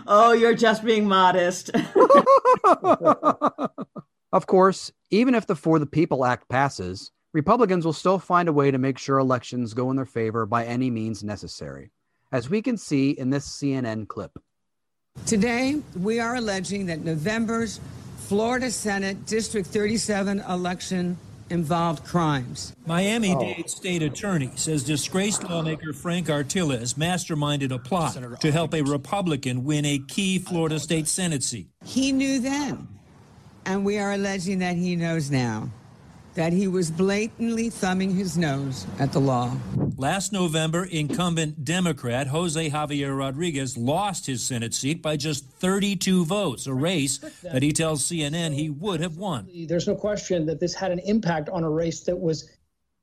oh, 0.06 0.32
you're 0.32 0.54
just 0.54 0.84
being 0.84 1.06
modest. 1.06 1.70
of 4.32 4.46
course, 4.46 4.92
even 5.10 5.34
if 5.34 5.46
the 5.46 5.56
For 5.56 5.78
the 5.78 5.86
People 5.86 6.24
Act 6.24 6.48
passes, 6.48 7.10
Republicans 7.32 7.84
will 7.84 7.92
still 7.92 8.18
find 8.18 8.48
a 8.48 8.52
way 8.52 8.70
to 8.70 8.78
make 8.78 8.98
sure 8.98 9.18
elections 9.18 9.74
go 9.74 9.90
in 9.90 9.96
their 9.96 10.04
favor 10.04 10.46
by 10.46 10.64
any 10.64 10.90
means 10.90 11.24
necessary, 11.24 11.90
as 12.30 12.48
we 12.48 12.62
can 12.62 12.76
see 12.76 13.10
in 13.10 13.30
this 13.30 13.48
CNN 13.48 14.06
clip. 14.06 14.32
Today, 15.26 15.80
we 16.00 16.20
are 16.20 16.36
alleging 16.36 16.86
that 16.86 17.04
November's 17.04 17.80
Florida 18.18 18.70
Senate 18.70 19.26
District 19.26 19.66
37 19.66 20.40
election 20.48 21.16
involved 21.50 22.04
crimes. 22.04 22.74
Miami 22.86 23.34
Dade 23.36 23.68
State 23.68 24.02
Attorney 24.02 24.50
says 24.56 24.84
disgraced 24.84 25.44
lawmaker 25.44 25.92
Frank 25.92 26.28
Artiles 26.28 26.94
masterminded 26.94 27.72
a 27.72 27.78
plot 27.78 28.16
to 28.40 28.52
help 28.52 28.74
a 28.74 28.82
Republican 28.82 29.64
win 29.64 29.84
a 29.84 29.98
key 29.98 30.38
Florida 30.38 30.78
state 30.78 31.08
Senate 31.08 31.42
seat. 31.42 31.68
He 31.84 32.12
knew 32.12 32.40
then, 32.40 32.88
and 33.66 33.84
we 33.84 33.98
are 33.98 34.12
alleging 34.12 34.58
that 34.60 34.76
he 34.76 34.96
knows 34.96 35.30
now 35.30 35.70
that 36.34 36.52
he 36.52 36.66
was 36.66 36.90
blatantly 36.90 37.70
thumbing 37.70 38.14
his 38.14 38.36
nose 38.36 38.86
at 38.98 39.12
the 39.12 39.20
law. 39.20 39.56
Last 39.96 40.32
November, 40.32 40.84
incumbent 40.84 41.64
Democrat 41.64 42.26
Jose 42.26 42.70
Javier 42.70 43.16
Rodriguez 43.16 43.76
lost 43.76 44.26
his 44.26 44.42
Senate 44.42 44.74
seat 44.74 45.00
by 45.00 45.16
just 45.16 45.44
32 45.44 46.24
votes, 46.24 46.66
a 46.66 46.74
race 46.74 47.18
that 47.44 47.62
he 47.62 47.72
tells 47.72 48.02
CNN 48.02 48.54
he 48.54 48.70
would 48.70 49.00
have 49.00 49.16
won. 49.16 49.48
There's 49.68 49.86
no 49.86 49.94
question 49.94 50.46
that 50.46 50.58
this 50.58 50.74
had 50.74 50.90
an 50.90 50.98
impact 51.00 51.48
on 51.48 51.62
a 51.62 51.70
race 51.70 52.00
that 52.02 52.18
was 52.18 52.50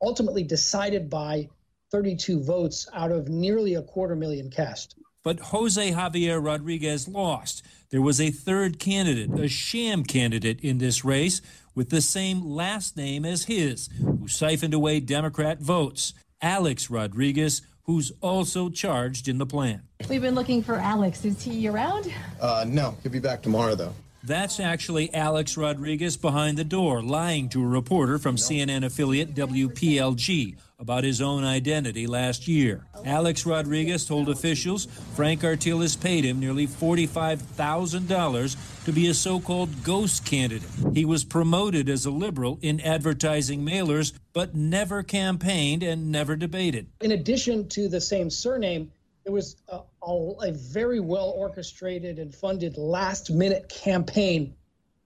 ultimately 0.01 0.43
decided 0.43 1.10
by 1.10 1.47
32 1.91 2.43
votes 2.43 2.89
out 2.93 3.12
of 3.12 3.30
nearly 3.30 3.75
a 3.75 3.84
quarter 3.84 4.15
million 4.15 4.49
cast. 4.49 4.95
But 5.23 5.39
Jose 5.39 5.91
Javier 5.91 6.43
Rodriguez 6.43 7.08
lost. 7.08 7.63
There 7.89 8.01
was 8.01 8.19
a 8.19 8.32
third 8.32 8.80
candidate, 8.80 9.39
a 9.39 9.47
sham 9.47 10.04
candidate 10.04 10.60
in 10.60 10.80
this 10.80 11.06
race 11.06 11.41
with 11.73 11.89
the 11.89 12.01
same 12.01 12.43
last 12.43 12.97
name 12.97 13.23
as 13.23 13.45
his, 13.45 13.88
who 13.99 14.27
siphoned 14.27 14.73
away 14.73 14.99
Democrat 14.99 15.60
votes. 15.60 16.13
Alex 16.41 16.89
Rodriguez, 16.89 17.62
who's 17.84 18.12
also 18.21 18.69
charged 18.69 19.27
in 19.27 19.38
the 19.38 19.45
plan. 19.45 19.84
We've 20.10 20.21
been 20.21 20.36
looking 20.36 20.63
for 20.63 20.75
Alex. 20.75 21.25
Is 21.25 21.41
he 21.41 21.67
around? 21.67 22.12
Uh, 22.39 22.65
no, 22.67 22.95
he'll 23.04 23.12
be 23.12 23.19
back 23.19 23.41
tomorrow, 23.41 23.75
though. 23.75 23.93
That's 24.23 24.60
actually 24.60 25.12
Alex 25.13 25.57
Rodriguez 25.57 26.15
behind 26.15 26.57
the 26.57 26.63
door, 26.63 27.01
lying 27.01 27.49
to 27.49 27.63
a 27.63 27.67
reporter 27.67 28.19
from 28.19 28.36
CNN 28.36 28.86
affiliate 28.86 29.34
WPLG 29.34 30.57
about 30.77 31.03
his 31.03 31.21
own 31.21 31.43
identity 31.43 32.05
last 32.05 32.47
year. 32.47 32.86
Alex 33.03 33.47
Rodriguez 33.47 34.05
told 34.05 34.29
officials 34.29 34.86
Frank 35.15 35.43
Artiles 35.43 35.95
paid 35.95 36.23
him 36.23 36.39
nearly 36.39 36.67
$45,000 36.67 38.86
to 38.86 38.91
be 38.91 39.07
a 39.07 39.13
so 39.13 39.39
called 39.39 39.84
ghost 39.84 40.25
candidate. 40.25 40.69
He 40.93 41.05
was 41.05 41.23
promoted 41.23 41.89
as 41.89 42.05
a 42.05 42.12
liberal 42.12 42.60
in 42.62 42.79
advertising 42.81 43.65
mailers, 43.65 44.13
but 44.34 44.55
never 44.55 45.01
campaigned 45.01 45.81
and 45.81 46.12
never 46.12 46.36
debated. 46.36 46.88
In 47.01 47.12
addition 47.12 47.67
to 47.69 47.88
the 47.88 48.01
same 48.01 48.29
surname, 48.29 48.91
it 49.25 49.31
was 49.31 49.57
a, 49.67 49.79
a, 50.03 50.31
a 50.43 50.51
very 50.51 50.99
well 50.99 51.34
orchestrated 51.36 52.19
and 52.19 52.34
funded 52.34 52.77
last 52.77 53.31
minute 53.31 53.69
campaign 53.69 54.55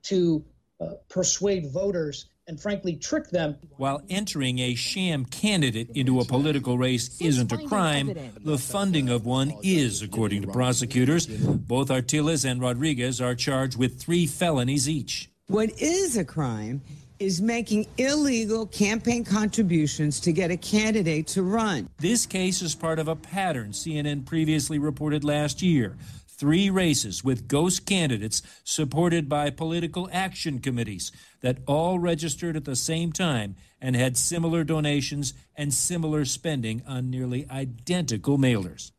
to 0.04 0.44
uh, 0.80 0.94
persuade 1.10 1.72
voters 1.72 2.28
and 2.48 2.62
frankly 2.62 2.96
trick 2.96 3.30
them. 3.30 3.58
While 3.78 4.04
entering 4.10 4.60
a 4.60 4.76
sham 4.76 5.26
candidate 5.26 5.90
into 5.96 6.20
a 6.20 6.26
political 6.26 6.78
race 6.78 7.20
isn't 7.20 7.52
a 7.52 7.58
crime, 7.58 8.14
the 8.40 8.58
funding 8.58 9.10
of 9.10 9.26
one 9.26 9.54
is, 9.64 10.04
according 10.04 10.44
to 10.44 10.48
prosecutors. 10.50 11.26
Both 11.26 11.90
Artiles 11.90 12.46
and 12.46 12.62
Rodriguez 12.62 13.20
are 13.20 13.34
charged 13.34 13.78
with 13.78 14.00
three 14.00 14.28
felonies 14.28 14.88
each. 14.88 15.32
What 15.48 15.72
is 15.82 16.18
a 16.18 16.26
crime 16.26 16.82
is 17.20 17.42
making 17.42 17.88
illegal 17.98 18.66
campaign 18.68 19.24
contributions 19.24 20.20
to 20.20 20.32
get 20.32 20.52
a 20.52 20.58
candidate 20.58 21.28
to 21.28 21.44
run. 21.44 21.90
This 22.00 22.26
case 22.26 22.62
is 22.62 22.76
part 22.76 23.00
of 23.00 23.08
a 23.08 23.16
pattern 23.16 23.72
CNN 23.72 24.26
previously 24.26 24.80
reported 24.80 25.24
last 25.24 25.62
year. 25.62 25.96
Three 26.28 26.70
races 26.70 27.24
with 27.24 27.48
ghost 27.48 27.86
candidates 27.86 28.42
supported 28.66 29.30
by 29.30 29.50
political 29.50 30.10
action 30.12 30.60
committees 30.60 31.12
that 31.40 31.60
all 31.66 31.98
registered 31.98 32.58
at 32.58 32.66
the 32.66 32.76
same 32.76 33.14
time 33.14 33.56
and 33.80 33.96
had 33.96 34.18
similar 34.18 34.66
donations 34.66 35.34
and 35.56 35.74
similar 35.74 36.26
spending 36.26 36.84
on 36.86 37.10
nearly 37.10 37.48
identical 37.50 38.38
mailers. 38.38 38.92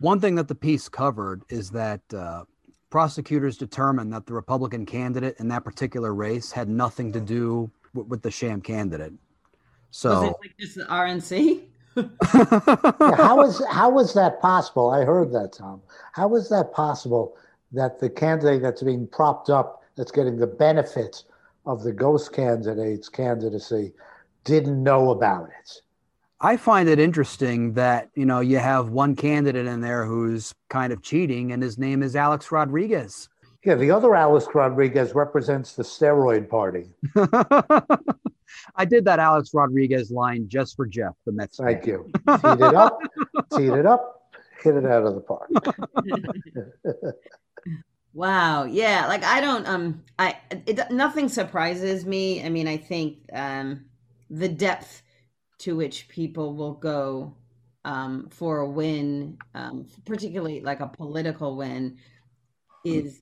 One 0.00 0.18
thing 0.18 0.34
that 0.34 0.48
the 0.48 0.56
piece 0.56 0.88
covered 0.88 1.44
is 1.48 1.70
that 1.70 2.00
uh, 2.12 2.44
prosecutors 2.92 3.56
determined 3.56 4.12
that 4.12 4.26
the 4.26 4.34
Republican 4.34 4.84
candidate 4.84 5.34
in 5.38 5.48
that 5.48 5.64
particular 5.64 6.14
race 6.14 6.52
had 6.52 6.68
nothing 6.68 7.10
to 7.10 7.20
do 7.20 7.70
with, 7.94 8.06
with 8.06 8.22
the 8.22 8.30
sham 8.30 8.60
candidate. 8.60 9.14
So 9.90 10.10
was 10.10 10.30
it 10.30 10.36
like 10.42 10.56
just 10.60 10.74
the 10.76 10.84
RNC? 10.84 11.62
yeah, 11.96 13.16
how 13.16 13.40
is 13.40 13.62
how 13.70 13.98
is 13.98 14.12
that 14.12 14.42
possible? 14.42 14.90
I 14.90 15.04
heard 15.04 15.32
that, 15.32 15.54
Tom. 15.54 15.80
How 16.12 16.34
is 16.36 16.50
that 16.50 16.74
possible 16.74 17.34
that 17.72 17.98
the 17.98 18.10
candidate 18.10 18.60
that's 18.60 18.82
being 18.82 19.06
propped 19.06 19.48
up, 19.48 19.82
that's 19.96 20.12
getting 20.12 20.36
the 20.36 20.46
benefits 20.46 21.24
of 21.64 21.82
the 21.82 21.92
ghost 21.92 22.34
candidate's 22.34 23.08
candidacy, 23.08 23.94
didn't 24.44 24.82
know 24.82 25.10
about 25.10 25.48
it? 25.48 25.80
I 26.44 26.56
find 26.56 26.88
it 26.88 26.98
interesting 26.98 27.74
that 27.74 28.10
you 28.16 28.26
know 28.26 28.40
you 28.40 28.58
have 28.58 28.88
one 28.88 29.14
candidate 29.14 29.66
in 29.66 29.80
there 29.80 30.04
who's 30.04 30.52
kind 30.68 30.92
of 30.92 31.00
cheating, 31.00 31.52
and 31.52 31.62
his 31.62 31.78
name 31.78 32.02
is 32.02 32.16
Alex 32.16 32.50
Rodriguez. 32.50 33.28
Yeah, 33.64 33.76
the 33.76 33.92
other 33.92 34.16
Alex 34.16 34.48
Rodriguez 34.52 35.14
represents 35.14 35.74
the 35.74 35.84
steroid 35.84 36.48
party. 36.48 36.90
I 38.74 38.84
did 38.84 39.04
that 39.04 39.20
Alex 39.20 39.50
Rodriguez 39.54 40.10
line 40.10 40.48
just 40.48 40.74
for 40.74 40.84
Jeff, 40.84 41.14
the 41.24 41.32
Mets. 41.32 41.58
Thank 41.58 41.86
you. 41.86 42.10
Teed 42.28 42.60
it 42.60 42.74
up, 42.74 42.98
teed 43.56 43.72
it 43.72 43.86
up, 43.86 44.32
hit 44.60 44.74
it 44.74 44.84
out 44.84 45.06
of 45.06 45.14
the 45.14 45.20
park. 45.20 45.48
wow. 48.14 48.64
Yeah. 48.64 49.06
Like 49.06 49.22
I 49.22 49.40
don't. 49.40 49.66
Um. 49.68 50.02
I. 50.18 50.36
It. 50.66 50.90
Nothing 50.90 51.28
surprises 51.28 52.04
me. 52.04 52.44
I 52.44 52.48
mean, 52.48 52.66
I 52.66 52.78
think 52.78 53.18
um, 53.32 53.84
the 54.28 54.48
depth 54.48 55.02
to 55.62 55.76
which 55.76 56.08
people 56.08 56.54
will 56.54 56.74
go 56.74 57.34
um, 57.84 58.28
for 58.30 58.58
a 58.58 58.68
win, 58.68 59.38
um, 59.54 59.86
particularly 60.04 60.60
like 60.60 60.80
a 60.80 60.88
political 60.88 61.56
win, 61.56 61.98
is 62.84 63.20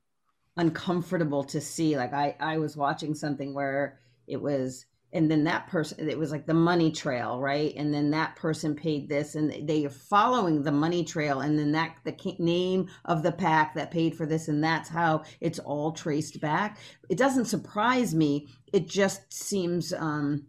uncomfortable 0.56 1.44
to 1.44 1.60
see. 1.60 1.96
Like 1.96 2.14
I, 2.14 2.36
I 2.40 2.58
was 2.58 2.76
watching 2.76 3.14
something 3.14 3.54
where 3.54 4.00
it 4.26 4.40
was 4.40 4.86
and 5.12 5.28
then 5.28 5.42
that 5.42 5.66
person 5.66 6.08
it 6.08 6.18
was 6.18 6.30
like 6.30 6.46
the 6.46 6.54
money 6.54 6.90
trail 6.92 7.40
right? 7.40 7.74
And 7.76 7.92
then 7.92 8.10
that 8.10 8.36
person 8.36 8.74
paid 8.74 9.08
this 9.08 9.34
and 9.34 9.68
they 9.68 9.84
are 9.84 9.90
following 9.90 10.62
the 10.62 10.72
money 10.72 11.04
trail 11.04 11.40
and 11.40 11.58
then 11.58 11.72
that 11.72 11.96
the 12.04 12.16
name 12.38 12.88
of 13.04 13.22
the 13.22 13.32
pack 13.32 13.74
that 13.74 13.90
paid 13.90 14.14
for 14.14 14.24
this 14.24 14.48
and 14.48 14.62
that's 14.62 14.88
how 14.88 15.24
it's 15.40 15.58
all 15.58 15.92
traced 15.92 16.40
back. 16.40 16.78
It 17.08 17.18
doesn't 17.18 17.46
surprise 17.46 18.14
me. 18.14 18.48
It 18.72 18.88
just 18.88 19.32
seems 19.32 19.92
um 19.92 20.46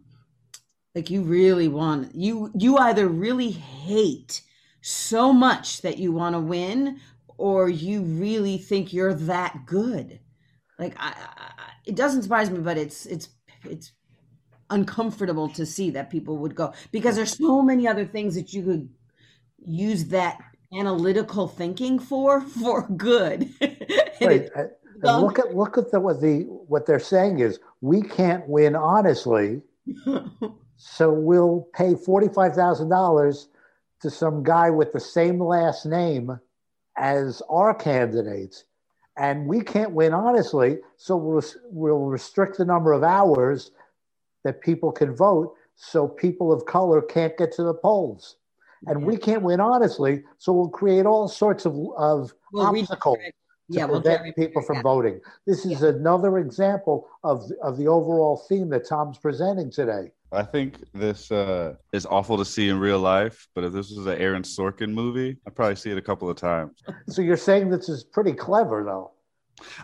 like 0.94 1.10
you 1.10 1.22
really 1.22 1.68
want 1.68 2.14
you 2.14 2.50
you 2.54 2.76
either 2.78 3.08
really 3.08 3.50
hate 3.50 4.42
so 4.80 5.32
much 5.32 5.82
that 5.82 5.98
you 5.98 6.12
want 6.12 6.34
to 6.34 6.40
win 6.40 7.00
or 7.38 7.68
you 7.68 8.02
really 8.02 8.58
think 8.58 8.92
you're 8.92 9.14
that 9.14 9.64
good 9.66 10.20
like 10.78 10.94
I, 10.98 11.14
I 11.36 11.52
it 11.86 11.96
doesn't 11.96 12.22
surprise 12.22 12.50
me 12.50 12.58
but 12.58 12.78
it's 12.78 13.06
it's 13.06 13.28
it's 13.64 13.92
uncomfortable 14.70 15.48
to 15.50 15.66
see 15.66 15.90
that 15.90 16.10
people 16.10 16.38
would 16.38 16.54
go 16.54 16.72
because 16.90 17.16
there's 17.16 17.36
so 17.36 17.62
many 17.62 17.86
other 17.86 18.06
things 18.06 18.34
that 18.34 18.52
you 18.52 18.62
could 18.62 18.88
use 19.64 20.06
that 20.06 20.38
analytical 20.72 21.48
thinking 21.48 21.98
for 21.98 22.40
for 22.60 22.88
good. 22.88 23.50
right. 24.20 24.48
And 25.04 25.22
look 25.22 25.38
at 25.38 25.54
look 25.54 25.78
at 25.78 25.90
the 25.90 26.00
what 26.00 26.20
the 26.20 26.42
what 26.68 26.86
they're 26.86 27.00
saying 27.00 27.40
is 27.40 27.58
we 27.80 28.02
can't 28.02 28.46
win 28.48 28.76
honestly, 28.76 29.62
so 30.76 31.12
we'll 31.12 31.68
pay 31.74 31.94
forty 31.94 32.28
five 32.28 32.54
thousand 32.54 32.88
dollars 32.88 33.48
to 34.00 34.10
some 34.10 34.42
guy 34.42 34.70
with 34.70 34.92
the 34.92 35.00
same 35.00 35.40
last 35.40 35.86
name 35.86 36.38
as 36.96 37.40
our 37.48 37.74
candidates, 37.74 38.64
and 39.16 39.46
we 39.46 39.60
can't 39.62 39.92
win 39.92 40.12
honestly, 40.12 40.78
so 40.96 41.16
we'll, 41.16 41.44
we'll 41.70 42.06
restrict 42.06 42.58
the 42.58 42.64
number 42.64 42.92
of 42.92 43.02
hours 43.02 43.70
that 44.44 44.60
people 44.60 44.92
can 44.92 45.14
vote 45.14 45.54
so 45.76 46.06
people 46.06 46.52
of 46.52 46.66
color 46.66 47.00
can't 47.00 47.36
get 47.36 47.52
to 47.52 47.62
the 47.62 47.74
polls. 47.74 48.36
And 48.86 49.00
yeah. 49.00 49.06
we 49.06 49.16
can't 49.16 49.42
win 49.42 49.60
honestly, 49.60 50.24
so 50.38 50.52
we'll 50.52 50.68
create 50.68 51.06
all 51.06 51.28
sorts 51.28 51.64
of, 51.64 51.74
of 51.96 52.34
well, 52.52 52.66
obstacles 52.66 53.18
to 53.18 53.78
yeah, 53.78 53.86
prevent 53.86 54.22
we'll 54.24 54.32
people 54.32 54.62
from 54.62 54.82
voting. 54.82 55.20
This 55.46 55.64
is 55.64 55.82
yeah. 55.82 55.90
another 55.90 56.38
example 56.38 57.08
of, 57.22 57.44
of 57.62 57.78
the 57.78 57.86
overall 57.86 58.44
theme 58.48 58.68
that 58.70 58.88
Tom's 58.88 59.18
presenting 59.18 59.70
today. 59.70 60.10
I 60.32 60.42
think 60.42 60.76
this 60.94 61.30
uh, 61.30 61.74
is 61.92 62.06
awful 62.06 62.38
to 62.38 62.44
see 62.44 62.68
in 62.68 62.78
real 62.78 62.98
life, 62.98 63.46
but 63.54 63.64
if 63.64 63.72
this 63.72 63.90
was 63.90 64.06
an 64.06 64.18
Aaron 64.18 64.42
Sorkin 64.42 64.92
movie, 64.92 65.36
I'd 65.46 65.54
probably 65.54 65.76
see 65.76 65.90
it 65.90 65.98
a 65.98 66.02
couple 66.02 66.30
of 66.30 66.36
times. 66.36 66.82
So 67.08 67.20
you're 67.20 67.36
saying 67.36 67.68
this 67.68 67.90
is 67.90 68.02
pretty 68.02 68.32
clever, 68.32 68.82
though? 68.82 69.12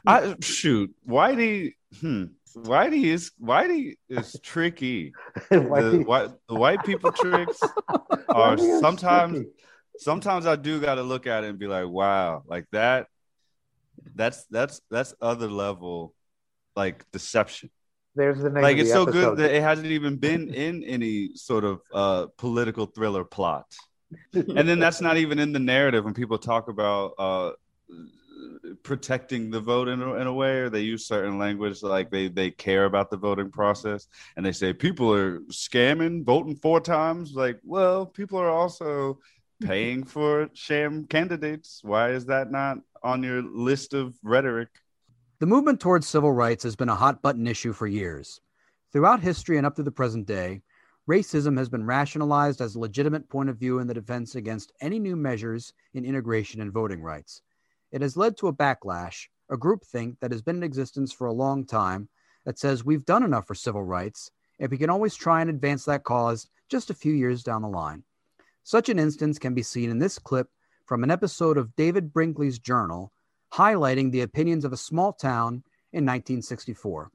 I 0.06 0.34
shoot, 0.40 0.94
Whitey. 1.06 1.74
Hmm. 2.00 2.24
Whitey 2.56 3.04
is 3.04 3.32
Whitey 3.40 3.96
is 4.08 4.36
tricky. 4.42 5.12
the, 5.50 6.02
white, 6.06 6.30
the 6.48 6.54
white 6.54 6.82
people 6.82 7.12
tricks 7.12 7.60
are 8.28 8.56
sometimes 8.56 9.34
tricky. 9.34 9.50
sometimes 9.98 10.46
I 10.46 10.56
do 10.56 10.80
got 10.80 10.94
to 10.94 11.02
look 11.02 11.26
at 11.26 11.44
it 11.44 11.50
and 11.50 11.58
be 11.58 11.66
like, 11.66 11.86
wow, 11.86 12.42
like 12.46 12.66
that. 12.72 13.06
That's 14.14 14.44
that's 14.50 14.80
that's 14.90 15.14
other 15.20 15.48
level, 15.48 16.14
like 16.74 17.04
deception. 17.12 17.70
There's 18.18 18.40
the 18.40 18.50
name. 18.50 18.64
Like 18.64 18.78
it's 18.78 18.90
so 18.90 19.06
good 19.06 19.36
that 19.38 19.54
it 19.54 19.62
hasn't 19.62 19.86
even 19.86 20.16
been 20.16 20.52
in 20.52 20.82
any 20.82 21.36
sort 21.36 21.62
of 21.64 21.80
uh, 21.94 22.26
political 22.36 22.86
thriller 22.86 23.24
plot, 23.24 23.66
and 24.34 24.68
then 24.68 24.80
that's 24.80 25.00
not 25.00 25.18
even 25.18 25.38
in 25.38 25.52
the 25.52 25.60
narrative 25.60 26.04
when 26.04 26.14
people 26.14 26.38
talk 26.38 26.68
about. 26.68 27.14
Uh, 27.16 27.50
protecting 28.82 29.50
the 29.50 29.60
vote 29.60 29.88
in 29.88 30.00
a, 30.00 30.14
in 30.14 30.26
a 30.26 30.32
way 30.32 30.58
or 30.58 30.70
they 30.70 30.80
use 30.80 31.06
certain 31.06 31.38
language 31.38 31.82
like 31.82 32.10
they 32.10 32.28
they 32.28 32.50
care 32.50 32.84
about 32.84 33.10
the 33.10 33.16
voting 33.16 33.50
process 33.50 34.06
and 34.36 34.46
they 34.46 34.52
say 34.52 34.72
people 34.72 35.12
are 35.12 35.40
scamming 35.50 36.24
voting 36.24 36.54
four 36.54 36.80
times 36.80 37.32
like 37.34 37.58
well 37.64 38.06
people 38.06 38.38
are 38.38 38.50
also 38.50 39.18
paying 39.62 40.04
for 40.04 40.48
sham 40.52 41.04
candidates 41.06 41.80
why 41.82 42.10
is 42.10 42.26
that 42.26 42.50
not 42.50 42.78
on 43.02 43.22
your 43.22 43.42
list 43.42 43.92
of 43.92 44.14
rhetoric 44.22 44.68
the 45.40 45.46
movement 45.46 45.78
towards 45.78 46.08
civil 46.08 46.32
rights 46.32 46.64
has 46.64 46.74
been 46.74 46.88
a 46.88 46.96
hot 46.96 47.22
button 47.22 47.46
issue 47.46 47.72
for 47.72 47.86
years 47.86 48.40
throughout 48.92 49.20
history 49.20 49.56
and 49.56 49.66
up 49.66 49.76
to 49.76 49.82
the 49.84 49.90
present 49.90 50.26
day 50.26 50.60
racism 51.08 51.56
has 51.56 51.68
been 51.68 51.86
rationalized 51.86 52.60
as 52.60 52.74
a 52.74 52.78
legitimate 52.78 53.28
point 53.28 53.48
of 53.48 53.56
view 53.56 53.78
in 53.78 53.86
the 53.86 53.94
defense 53.94 54.34
against 54.34 54.72
any 54.80 54.98
new 54.98 55.16
measures 55.16 55.72
in 55.94 56.04
integration 56.04 56.60
and 56.60 56.72
voting 56.72 57.00
rights. 57.00 57.40
It 57.92 58.02
has 58.02 58.16
led 58.16 58.36
to 58.38 58.48
a 58.48 58.52
backlash, 58.52 59.28
a 59.48 59.56
groupthink 59.56 60.16
that 60.20 60.32
has 60.32 60.42
been 60.42 60.56
in 60.56 60.62
existence 60.62 61.12
for 61.12 61.26
a 61.26 61.32
long 61.32 61.64
time 61.64 62.08
that 62.44 62.58
says 62.58 62.84
we've 62.84 63.06
done 63.06 63.22
enough 63.22 63.46
for 63.46 63.54
civil 63.54 63.82
rights 63.82 64.30
and 64.58 64.70
we 64.70 64.76
can 64.76 64.90
always 64.90 65.14
try 65.14 65.40
and 65.40 65.48
advance 65.48 65.84
that 65.84 66.04
cause 66.04 66.48
just 66.68 66.90
a 66.90 66.94
few 66.94 67.12
years 67.12 67.42
down 67.42 67.62
the 67.62 67.68
line. 67.68 68.02
Such 68.64 68.88
an 68.88 68.98
instance 68.98 69.38
can 69.38 69.54
be 69.54 69.62
seen 69.62 69.88
in 69.88 69.98
this 69.98 70.18
clip 70.18 70.48
from 70.84 71.04
an 71.04 71.10
episode 71.10 71.56
of 71.56 71.74
David 71.76 72.12
Brinkley's 72.12 72.58
Journal 72.58 73.12
highlighting 73.52 74.12
the 74.12 74.22
opinions 74.22 74.64
of 74.64 74.72
a 74.72 74.76
small 74.76 75.12
town 75.12 75.62
in 75.92 76.04
1964. 76.04 77.10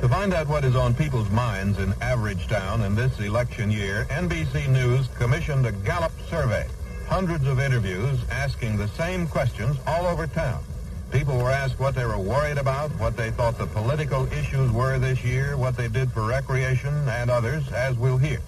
To 0.00 0.08
find 0.08 0.34
out 0.34 0.48
what 0.48 0.64
is 0.64 0.76
on 0.76 0.92
people's 0.94 1.30
minds 1.30 1.78
in 1.78 1.94
Average 2.02 2.48
Town 2.48 2.82
in 2.82 2.94
this 2.94 3.18
election 3.20 3.70
year, 3.70 4.06
NBC 4.10 4.68
News 4.68 5.08
commissioned 5.16 5.66
a 5.66 5.72
Gallup 5.72 6.12
survey. 6.28 6.66
Hundreds 7.06 7.46
of 7.46 7.58
interviews 7.58 8.18
asking 8.30 8.76
the 8.76 8.88
same 8.88 9.26
questions 9.26 9.78
all 9.86 10.06
over 10.06 10.26
town. 10.26 10.62
People 11.10 11.38
were 11.38 11.50
asked 11.50 11.78
what 11.78 11.94
they 11.94 12.04
were 12.04 12.18
worried 12.18 12.58
about, 12.58 12.90
what 12.98 13.16
they 13.16 13.30
thought 13.30 13.56
the 13.56 13.66
political 13.66 14.26
issues 14.32 14.70
were 14.72 14.98
this 14.98 15.24
year, 15.24 15.56
what 15.56 15.76
they 15.76 15.88
did 15.88 16.10
for 16.10 16.26
recreation, 16.26 16.92
and 17.08 17.30
others, 17.30 17.70
as 17.72 17.96
we'll 17.96 18.18
hear. 18.18 18.40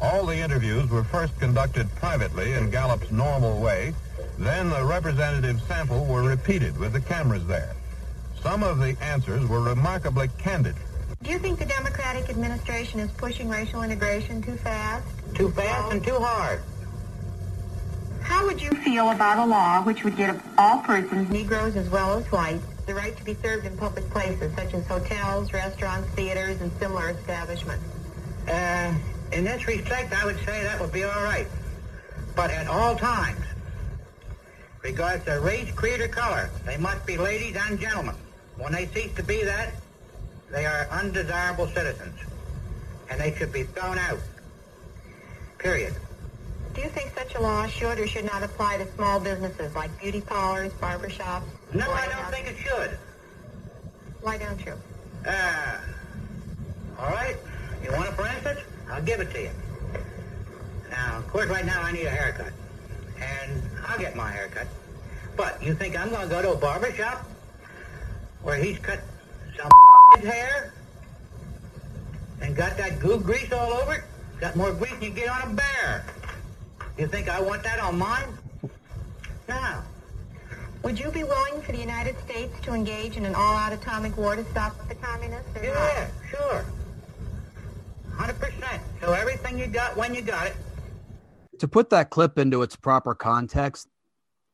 All 0.00 0.26
the 0.26 0.36
interviews 0.36 0.90
were 0.90 1.04
first 1.04 1.38
conducted 1.38 1.88
privately 1.96 2.54
in 2.54 2.70
Gallup's 2.70 3.10
normal 3.10 3.60
way. 3.60 3.94
Then 4.38 4.70
the 4.70 4.84
representative 4.84 5.60
sample 5.62 6.04
were 6.04 6.22
repeated 6.22 6.78
with 6.78 6.92
the 6.92 7.00
cameras 7.00 7.44
there. 7.46 7.74
Some 8.40 8.62
of 8.62 8.78
the 8.78 8.96
answers 9.02 9.44
were 9.46 9.60
remarkably 9.60 10.28
candid. 10.38 10.76
Do 11.22 11.30
you 11.30 11.40
think 11.40 11.58
the 11.58 11.66
Democratic 11.66 12.30
administration 12.30 13.00
is 13.00 13.10
pushing 13.12 13.48
racial 13.48 13.82
integration 13.82 14.40
too 14.40 14.56
fast? 14.56 15.04
Too 15.34 15.50
fast 15.50 15.92
and 15.92 16.04
too 16.04 16.18
hard. 16.20 16.62
How 18.22 18.46
would 18.46 18.62
you 18.62 18.70
feel 18.70 19.10
about 19.10 19.38
a 19.38 19.46
law 19.46 19.82
which 19.82 20.04
would 20.04 20.16
give 20.16 20.40
all 20.56 20.78
persons, 20.80 21.28
Negroes 21.30 21.74
as 21.74 21.88
well 21.88 22.16
as 22.16 22.30
whites, 22.30 22.62
the 22.86 22.94
right 22.94 23.16
to 23.16 23.24
be 23.24 23.34
served 23.34 23.66
in 23.66 23.76
public 23.76 24.08
places 24.10 24.54
such 24.54 24.72
as 24.72 24.86
hotels, 24.86 25.52
restaurants, 25.52 26.08
theaters, 26.10 26.60
and 26.60 26.70
similar 26.78 27.10
establishments? 27.10 27.84
Uh, 28.46 28.94
in 29.32 29.44
this 29.44 29.66
respect, 29.66 30.12
I 30.12 30.24
would 30.24 30.38
say 30.44 30.62
that 30.62 30.80
would 30.80 30.92
be 30.92 31.02
all 31.02 31.22
right. 31.24 31.48
But 32.36 32.50
at 32.50 32.68
all 32.68 32.94
times, 32.94 33.40
regardless 34.82 35.26
of 35.28 35.44
race, 35.44 35.70
creed, 35.72 36.00
or 36.00 36.08
color, 36.08 36.50
they 36.64 36.76
must 36.76 37.04
be 37.06 37.16
ladies 37.16 37.56
and 37.56 37.78
gentlemen. 37.78 38.14
When 38.56 38.72
they 38.72 38.86
cease 38.86 39.14
to 39.14 39.22
be 39.22 39.44
that, 39.44 39.72
they 40.50 40.66
are 40.66 40.88
undesirable 40.90 41.66
citizens, 41.68 42.18
and 43.10 43.20
they 43.20 43.34
should 43.34 43.52
be 43.52 43.64
thrown 43.64 43.98
out. 43.98 44.18
Period. 45.58 45.94
Do 46.74 46.80
you 46.82 46.88
think 46.88 47.12
such 47.16 47.34
a 47.34 47.40
law 47.40 47.66
should 47.66 47.98
or 47.98 48.06
should 48.06 48.24
not 48.24 48.42
apply 48.42 48.78
to 48.78 48.86
small 48.92 49.18
businesses 49.18 49.74
like 49.74 49.90
beauty 50.00 50.20
parlors, 50.20 50.72
barbershops? 50.74 51.42
No, 51.74 51.90
I 51.90 52.06
don't 52.08 52.30
think 52.30 52.46
it 52.46 52.56
should. 52.56 52.98
Why 54.20 54.38
don't 54.38 54.64
you? 54.64 54.74
Uh, 55.26 55.78
all 56.98 57.10
right. 57.10 57.36
You 57.82 57.92
want 57.92 58.08
it 58.08 58.14
for 58.14 58.26
instance? 58.26 58.60
I'll 58.90 59.02
give 59.02 59.20
it 59.20 59.32
to 59.32 59.42
you. 59.42 59.50
Now, 60.90 61.18
of 61.18 61.28
course, 61.28 61.48
right 61.48 61.64
now 61.64 61.82
I 61.82 61.92
need 61.92 62.06
a 62.06 62.10
haircut. 62.10 62.52
And 63.20 63.62
I'll 63.88 63.98
get 63.98 64.14
my 64.14 64.30
haircut. 64.30 64.66
But 65.36 65.62
you 65.62 65.74
think 65.74 65.98
I'm 65.98 66.10
going 66.10 66.28
to 66.28 66.34
go 66.34 66.42
to 66.42 66.52
a 66.52 66.56
barber 66.56 66.92
shop 66.92 67.26
where 68.42 68.56
he's 68.56 68.78
cut 68.78 69.00
some 69.56 69.70
hair 70.22 70.74
and 72.42 72.54
got 72.54 72.76
that 72.76 73.00
goo 73.00 73.18
grease 73.18 73.52
all 73.52 73.72
over 73.72 73.94
it? 73.94 74.04
Got 74.40 74.56
more 74.56 74.72
grease 74.72 74.92
than 74.92 75.02
you 75.02 75.10
get 75.10 75.28
on 75.28 75.52
a 75.52 75.54
bear. 75.54 76.04
You 76.98 77.06
think 77.06 77.28
I 77.28 77.40
want 77.40 77.62
that 77.62 77.78
on 77.80 77.98
mine? 77.98 78.28
No. 79.48 79.82
Would 80.82 80.98
you 80.98 81.10
be 81.10 81.24
willing 81.24 81.60
for 81.62 81.72
the 81.72 81.78
United 81.78 82.18
States 82.20 82.54
to 82.62 82.72
engage 82.72 83.16
in 83.16 83.24
an 83.24 83.34
all-out 83.34 83.72
atomic 83.72 84.16
war 84.16 84.36
to 84.36 84.44
stop 84.50 84.76
the 84.88 84.94
communists? 84.96 85.48
Yeah, 85.60 85.72
not? 85.72 86.30
sure. 86.30 86.64
100%. 88.16 88.80
So 89.00 89.12
everything 89.12 89.58
you 89.58 89.66
got 89.66 89.96
when 89.96 90.14
you 90.14 90.22
got 90.22 90.48
it. 90.48 90.56
To 91.58 91.68
put 91.68 91.90
that 91.90 92.10
clip 92.10 92.38
into 92.38 92.62
its 92.62 92.76
proper 92.76 93.14
context, 93.14 93.88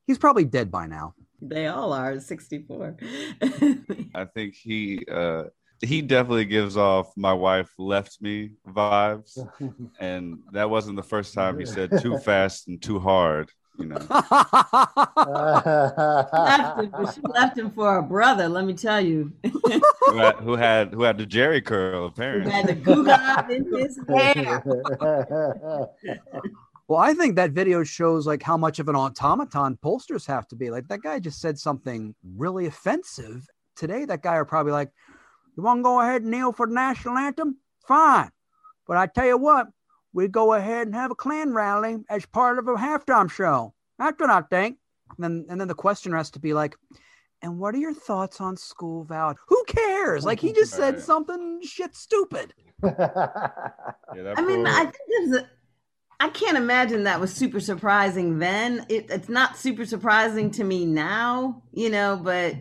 he's 0.06 0.18
probably 0.18 0.44
dead 0.44 0.70
by 0.70 0.86
now. 0.86 1.14
They 1.40 1.66
all 1.66 1.92
are 1.92 2.18
64. 2.18 2.96
I 4.14 4.24
think 4.24 4.54
he 4.54 5.04
uh 5.10 5.44
he 5.82 6.00
definitely 6.00 6.46
gives 6.46 6.76
off 6.76 7.12
my 7.16 7.32
wife 7.32 7.70
left 7.78 8.22
me 8.22 8.52
vibes. 8.66 9.38
And 10.00 10.38
that 10.52 10.70
wasn't 10.70 10.96
the 10.96 11.02
first 11.02 11.34
time 11.34 11.58
he 11.58 11.66
said 11.66 11.90
too 12.00 12.18
fast 12.18 12.68
and 12.68 12.80
too 12.80 12.98
hard 12.98 13.50
you 13.78 13.86
know? 13.86 13.96
Left 16.36 16.80
him, 16.80 17.06
she 17.14 17.20
left 17.22 17.58
him 17.58 17.70
for 17.70 17.98
a 17.98 18.02
brother 18.02 18.48
let 18.48 18.64
me 18.64 18.74
tell 18.74 19.00
you. 19.00 19.32
Who, 19.42 20.16
had, 20.16 20.36
who 20.36 20.56
had 20.56 20.92
who 20.94 21.02
had 21.02 21.18
the 21.18 21.26
Jheri 21.26 21.64
curl 21.64 22.06
apparently 22.06 22.50
who 22.50 22.56
had 22.56 22.66
the 22.68 22.74
goo 22.74 23.04
in 23.54 23.64
his 23.74 23.98
hair 24.08 24.62
well 26.94 27.02
i 27.02 27.12
think 27.12 27.36
that 27.36 27.50
video 27.50 27.84
shows 27.84 28.26
like 28.26 28.42
how 28.42 28.56
much 28.56 28.78
of 28.78 28.88
an 28.88 28.96
automaton 28.96 29.78
pollsters 29.84 30.26
have 30.26 30.46
to 30.48 30.56
be 30.56 30.70
like 30.70 30.86
that 30.88 31.02
guy 31.02 31.18
just 31.18 31.40
said 31.40 31.58
something 31.58 32.14
really 32.36 32.66
offensive 32.66 33.46
today 33.76 34.04
that 34.04 34.22
guy 34.22 34.34
are 34.34 34.44
probably 34.44 34.72
like 34.72 34.90
you 35.56 35.62
want 35.62 35.78
to 35.78 35.82
go 35.82 36.00
ahead 36.00 36.22
and 36.22 36.30
kneel 36.30 36.52
for 36.52 36.66
the 36.66 36.74
national 36.74 37.16
anthem? 37.16 37.58
Fine. 37.86 38.30
But 38.86 38.96
I 38.96 39.06
tell 39.06 39.26
you 39.26 39.38
what, 39.38 39.68
we 40.12 40.28
go 40.28 40.54
ahead 40.54 40.86
and 40.86 40.94
have 40.94 41.10
a 41.10 41.14
Klan 41.14 41.52
rally 41.52 41.98
as 42.08 42.26
part 42.26 42.58
of 42.58 42.68
a 42.68 42.74
halftime 42.74 43.30
show. 43.30 43.74
That's 43.98 44.18
what 44.18 44.30
I 44.30 44.42
think. 44.42 44.78
And 45.16 45.24
then, 45.24 45.46
and 45.48 45.60
then 45.60 45.68
the 45.68 45.74
question 45.74 46.12
has 46.12 46.30
to 46.32 46.40
be 46.40 46.54
like, 46.54 46.76
and 47.42 47.58
what 47.58 47.74
are 47.74 47.78
your 47.78 47.94
thoughts 47.94 48.40
on 48.40 48.56
school 48.56 49.04
valid? 49.04 49.36
Who 49.48 49.62
cares? 49.66 50.24
Like 50.24 50.40
he 50.40 50.52
just 50.52 50.72
said 50.72 51.00
something 51.02 51.60
shit 51.62 51.94
stupid. 51.94 52.54
I 52.82 54.44
mean, 54.46 54.66
I 54.66 54.84
think 54.84 54.96
there's 55.08 55.42
a. 55.42 55.50
I 56.20 56.28
can't 56.28 56.56
imagine 56.56 57.04
that 57.04 57.20
was 57.20 57.34
super 57.34 57.60
surprising 57.60 58.38
then. 58.38 58.86
It, 58.88 59.06
it's 59.10 59.28
not 59.28 59.56
super 59.56 59.84
surprising 59.84 60.50
to 60.52 60.64
me 60.64 60.84
now, 60.84 61.62
you 61.72 61.90
know, 61.90 62.20
but 62.22 62.56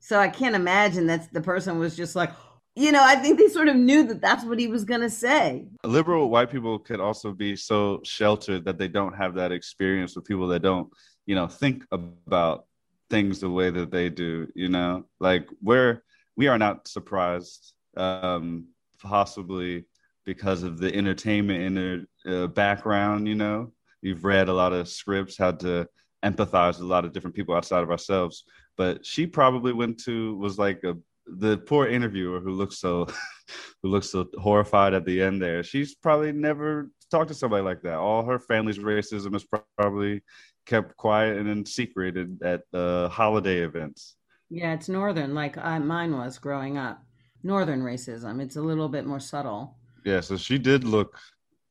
so 0.00 0.18
I 0.18 0.28
can't 0.28 0.54
imagine 0.54 1.06
that 1.06 1.32
the 1.32 1.40
person 1.40 1.78
was 1.78 1.96
just 1.96 2.16
like, 2.16 2.30
you 2.76 2.90
know, 2.90 3.02
I 3.02 3.16
think 3.16 3.38
they 3.38 3.48
sort 3.48 3.68
of 3.68 3.76
knew 3.76 4.04
that 4.08 4.20
that's 4.20 4.44
what 4.44 4.58
he 4.58 4.66
was 4.66 4.84
going 4.84 5.00
to 5.00 5.10
say. 5.10 5.66
Liberal 5.84 6.28
white 6.28 6.50
people 6.50 6.78
could 6.78 7.00
also 7.00 7.32
be 7.32 7.54
so 7.54 8.00
sheltered 8.04 8.64
that 8.64 8.78
they 8.78 8.88
don't 8.88 9.14
have 9.14 9.34
that 9.34 9.52
experience 9.52 10.16
with 10.16 10.24
people 10.24 10.48
that 10.48 10.60
don't, 10.60 10.88
you 11.26 11.34
know, 11.34 11.46
think 11.46 11.84
about 11.92 12.66
things 13.10 13.40
the 13.40 13.50
way 13.50 13.70
that 13.70 13.90
they 13.90 14.08
do, 14.08 14.48
you 14.54 14.68
know, 14.68 15.04
like 15.20 15.46
we're, 15.62 16.02
we 16.36 16.48
are 16.48 16.58
not 16.58 16.88
surprised, 16.88 17.74
um, 17.96 18.66
possibly 19.00 19.84
because 20.24 20.62
of 20.62 20.78
the 20.78 20.92
entertainment 20.94 21.62
in 21.62 21.74
their 21.74 22.00
uh, 22.26 22.46
background, 22.48 23.28
you 23.28 23.34
know, 23.34 23.72
you've 24.02 24.24
read 24.24 24.48
a 24.48 24.52
lot 24.52 24.72
of 24.72 24.88
scripts, 24.88 25.38
how 25.38 25.52
to 25.52 25.88
empathize 26.24 26.74
with 26.74 26.80
a 26.80 26.86
lot 26.86 27.04
of 27.04 27.12
different 27.12 27.36
people 27.36 27.54
outside 27.54 27.82
of 27.82 27.90
ourselves. 27.90 28.44
But 28.76 29.04
she 29.04 29.26
probably 29.26 29.72
went 29.72 30.02
to 30.04 30.36
was 30.36 30.58
like 30.58 30.82
a 30.84 30.96
the 31.26 31.56
poor 31.58 31.86
interviewer 31.86 32.40
who 32.40 32.50
looks 32.50 32.78
so 32.78 33.06
who 33.82 33.88
looks 33.88 34.10
so 34.10 34.26
horrified 34.38 34.94
at 34.94 35.04
the 35.04 35.22
end 35.22 35.40
there. 35.40 35.62
She's 35.62 35.94
probably 35.94 36.32
never 36.32 36.90
talked 37.10 37.28
to 37.28 37.34
somebody 37.34 37.62
like 37.62 37.82
that. 37.82 37.96
All 37.96 38.24
her 38.24 38.38
family's 38.38 38.78
racism 38.78 39.34
is 39.34 39.46
probably 39.78 40.22
kept 40.66 40.96
quiet 40.96 41.38
and 41.38 41.48
in 41.48 41.64
secret 41.66 42.16
at 42.42 42.62
uh, 42.72 43.08
holiday 43.08 43.58
events. 43.58 44.16
Yeah 44.50 44.74
it's 44.74 44.88
northern 44.88 45.34
like 45.34 45.56
I, 45.56 45.78
mine 45.78 46.16
was 46.16 46.38
growing 46.38 46.78
up. 46.78 47.02
Northern 47.42 47.82
racism. 47.82 48.40
It's 48.40 48.56
a 48.56 48.62
little 48.62 48.88
bit 48.88 49.06
more 49.06 49.20
subtle. 49.20 49.76
Yeah 50.04 50.20
so 50.20 50.36
she 50.36 50.58
did 50.58 50.84
look 50.84 51.18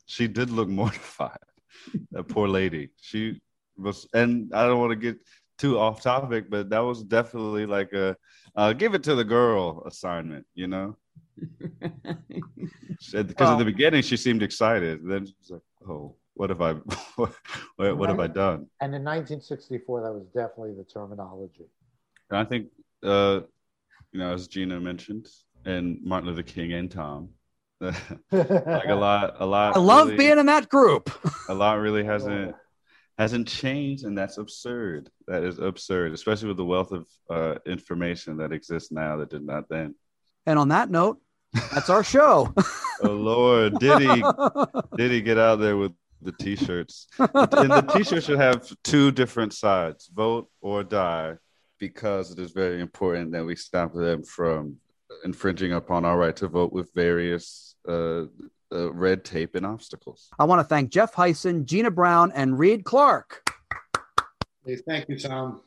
she 0.06 0.28
did 0.28 0.50
look 0.50 0.70
mortified 0.82 1.38
that 2.12 2.24
poor 2.28 2.48
lady 2.48 2.89
she 3.02 3.42
was 3.78 4.08
and 4.13 4.54
i 4.54 4.66
don't 4.66 4.80
want 4.80 4.92
to 4.92 4.96
get 4.96 5.18
too 5.58 5.80
off 5.80 6.02
topic, 6.02 6.50
but 6.50 6.70
that 6.70 6.80
was 6.80 7.04
definitely 7.04 7.66
like 7.66 7.94
a 7.94 8.18
uh, 8.56 8.74
give 8.74 8.94
it 8.94 9.04
to 9.04 9.16
the 9.16 9.24
girl 9.24 9.84
assignment, 9.86 10.46
you 10.54 10.68
know? 10.68 10.98
Because 13.12 13.36
well, 13.38 13.52
at 13.54 13.58
the 13.58 13.66
beginning 13.66 14.02
she 14.02 14.16
seemed 14.16 14.42
excited. 14.42 15.02
Then 15.04 15.26
she's 15.26 15.52
like, 15.52 15.62
oh, 15.89 16.16
what 16.36 16.50
have 16.50 16.62
I, 16.62 16.74
what, 17.16 17.34
what 17.76 18.10
have 18.10 18.20
I 18.20 18.28
done? 18.28 18.68
And 18.80 18.96
in 18.96 19.04
1964, 19.04 20.04
that 20.04 20.13
was 20.13 20.26
definitely 20.28 20.74
the 20.76 20.86
terminology. 20.86 21.66
And 22.30 22.39
I 22.39 22.46
think, 22.46 22.68
uh, 23.04 23.42
you 24.13 24.20
know, 24.20 24.34
as 24.34 24.48
Gina 24.48 24.80
mentioned, 24.80 25.28
and 25.66 26.00
Martin 26.02 26.30
Luther 26.30 26.44
King 26.44 26.74
and 26.74 26.89
Tom, 26.89 27.30
like 28.32 28.86
a 28.88 28.96
lot, 28.96 29.36
a 29.39 29.46
lot. 29.46 29.76
I 29.76 29.80
love 29.80 30.08
really, 30.08 30.17
being 30.17 30.39
in 30.39 30.46
that 30.48 30.69
group. 30.69 31.10
a 31.50 31.54
lot 31.54 31.80
really 31.80 32.04
hasn't 32.13 32.56
hasn't 33.17 33.48
changed, 33.48 34.06
and 34.06 34.17
that's 34.17 34.38
absurd. 34.38 35.10
That 35.28 35.43
is 35.43 35.60
absurd, 35.60 36.13
especially 36.13 36.48
with 36.48 36.58
the 36.58 36.65
wealth 36.65 36.91
of 36.91 37.08
uh, 37.30 37.56
information 37.65 38.38
that 38.38 38.52
exists 38.52 38.91
now 38.91 39.17
that 39.17 39.30
did 39.30 39.46
not 39.46 39.69
then. 39.69 39.96
And 40.46 40.58
on 40.58 40.69
that 40.69 40.89
note, 40.89 41.19
That's 41.72 41.89
our 41.89 42.04
show. 42.04 42.54
oh 43.04 43.10
Lord, 43.10 43.80
did 43.80 44.02
he 44.02 44.24
did 44.98 45.12
he 45.12 45.22
get 45.22 45.38
out 45.38 45.60
there 45.60 45.78
with 45.78 45.93
the 46.22 46.32
t-shirts? 46.32 47.08
and 47.19 47.30
the 47.72 47.91
t-shirt 47.93 48.24
should 48.24 48.39
have 48.39 48.72
two 48.84 49.12
different 49.12 49.54
sides: 49.54 50.10
vote 50.13 50.50
or 50.62 50.84
die, 50.84 51.36
because 51.80 52.32
it 52.32 52.39
is 52.39 52.52
very 52.52 52.82
important 52.82 53.32
that 53.34 53.46
we 53.46 53.56
stop 53.56 53.93
them 53.93 54.24
from 54.24 54.78
infringing 55.24 55.74
upon 55.74 56.06
our 56.06 56.17
right 56.17 56.36
to 56.38 56.48
vote 56.48 56.74
with 56.74 56.93
various 56.93 57.73
uh, 57.88 58.26
uh, 58.72 58.91
red 58.91 59.24
tape 59.24 59.56
and 59.56 59.65
obstacles. 59.65 60.30
I 60.39 60.46
want 60.46 60.60
to 60.60 60.63
thank 60.63 60.89
Jeff 60.89 61.13
Heisen, 61.13 61.65
Gina 61.65 61.91
Brown, 61.91 62.32
and 62.34 62.58
Reed 62.58 62.84
Clark. 62.84 63.50
Hey, 64.65 64.78
thank 64.78 65.10
you, 65.10 65.19
Tom. 65.19 65.62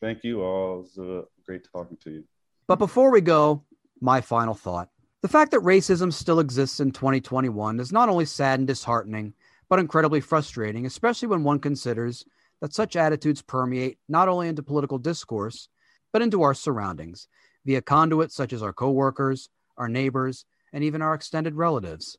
Thank 0.00 0.24
you 0.24 0.42
all. 0.42 0.80
It 0.80 0.82
was 0.82 0.98
uh, 0.98 1.26
great 1.46 1.66
talking 1.72 1.96
to 2.04 2.10
you. 2.10 2.24
But 2.66 2.78
before 2.78 3.10
we 3.10 3.20
go, 3.20 3.64
my 4.00 4.20
final 4.20 4.54
thought. 4.54 4.88
The 5.22 5.28
fact 5.28 5.52
that 5.52 5.60
racism 5.60 6.12
still 6.12 6.40
exists 6.40 6.80
in 6.80 6.90
2021 6.90 7.78
is 7.78 7.92
not 7.92 8.08
only 8.08 8.24
sad 8.24 8.58
and 8.58 8.66
disheartening, 8.66 9.34
but 9.68 9.78
incredibly 9.78 10.20
frustrating, 10.20 10.84
especially 10.84 11.28
when 11.28 11.44
one 11.44 11.60
considers 11.60 12.24
that 12.60 12.74
such 12.74 12.96
attitudes 12.96 13.40
permeate 13.40 13.98
not 14.08 14.28
only 14.28 14.48
into 14.48 14.62
political 14.62 14.98
discourse, 14.98 15.68
but 16.12 16.22
into 16.22 16.42
our 16.42 16.54
surroundings 16.54 17.28
via 17.64 17.80
conduits 17.80 18.34
such 18.34 18.52
as 18.52 18.62
our 18.62 18.72
coworkers, 18.72 19.48
our 19.76 19.88
neighbors, 19.88 20.44
and 20.72 20.84
even 20.84 21.02
our 21.02 21.14
extended 21.14 21.54
relatives. 21.54 22.16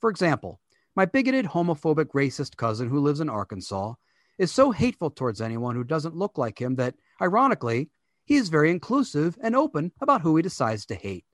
For 0.00 0.10
example, 0.10 0.60
my 0.94 1.04
bigoted, 1.04 1.46
homophobic, 1.46 2.06
racist 2.14 2.56
cousin 2.56 2.88
who 2.88 3.00
lives 3.00 3.20
in 3.20 3.28
Arkansas 3.28 3.94
is 4.38 4.52
so 4.52 4.70
hateful 4.70 5.10
towards 5.10 5.40
anyone 5.40 5.74
who 5.74 5.84
doesn't 5.84 6.16
look 6.16 6.36
like 6.38 6.60
him 6.60 6.76
that, 6.76 6.94
ironically, 7.20 7.90
he 8.24 8.36
is 8.36 8.48
very 8.48 8.70
inclusive 8.70 9.38
and 9.42 9.56
open 9.56 9.92
about 10.00 10.20
who 10.22 10.36
he 10.36 10.42
decides 10.42 10.86
to 10.86 10.94
hate. 10.94 11.24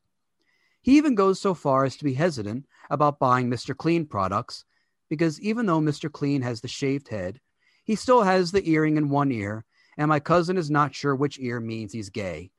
He 0.80 0.96
even 0.96 1.14
goes 1.14 1.40
so 1.40 1.54
far 1.54 1.84
as 1.84 1.96
to 1.96 2.04
be 2.04 2.14
hesitant 2.14 2.66
about 2.90 3.18
buying 3.18 3.50
Mr. 3.50 3.76
Clean 3.76 4.06
products 4.06 4.64
because 5.08 5.40
even 5.40 5.66
though 5.66 5.80
Mr. 5.80 6.10
Clean 6.10 6.42
has 6.42 6.60
the 6.60 6.68
shaved 6.68 7.08
head, 7.08 7.40
he 7.84 7.94
still 7.94 8.22
has 8.22 8.52
the 8.52 8.68
earring 8.68 8.96
in 8.96 9.08
one 9.08 9.32
ear, 9.32 9.64
and 9.96 10.08
my 10.08 10.20
cousin 10.20 10.56
is 10.56 10.70
not 10.70 10.94
sure 10.94 11.16
which 11.16 11.38
ear 11.40 11.60
means 11.60 11.92
he's 11.92 12.10
gay. 12.10 12.50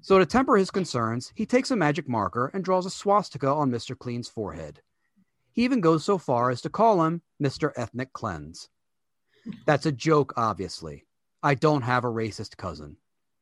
So, 0.00 0.18
to 0.18 0.26
temper 0.26 0.56
his 0.56 0.70
concerns, 0.70 1.32
he 1.34 1.46
takes 1.46 1.70
a 1.70 1.76
magic 1.76 2.08
marker 2.08 2.50
and 2.54 2.64
draws 2.64 2.86
a 2.86 2.90
swastika 2.90 3.48
on 3.48 3.70
Mr. 3.70 3.98
Clean's 3.98 4.28
forehead. 4.28 4.80
He 5.52 5.64
even 5.64 5.80
goes 5.80 6.04
so 6.04 6.18
far 6.18 6.50
as 6.50 6.60
to 6.62 6.70
call 6.70 7.04
him 7.04 7.22
Mr. 7.42 7.72
Ethnic 7.76 8.12
Cleanse. 8.12 8.68
That's 9.66 9.86
a 9.86 9.92
joke, 9.92 10.32
obviously. 10.36 11.06
I 11.42 11.54
don't 11.54 11.82
have 11.82 12.04
a 12.04 12.08
racist 12.08 12.56
cousin 12.56 12.96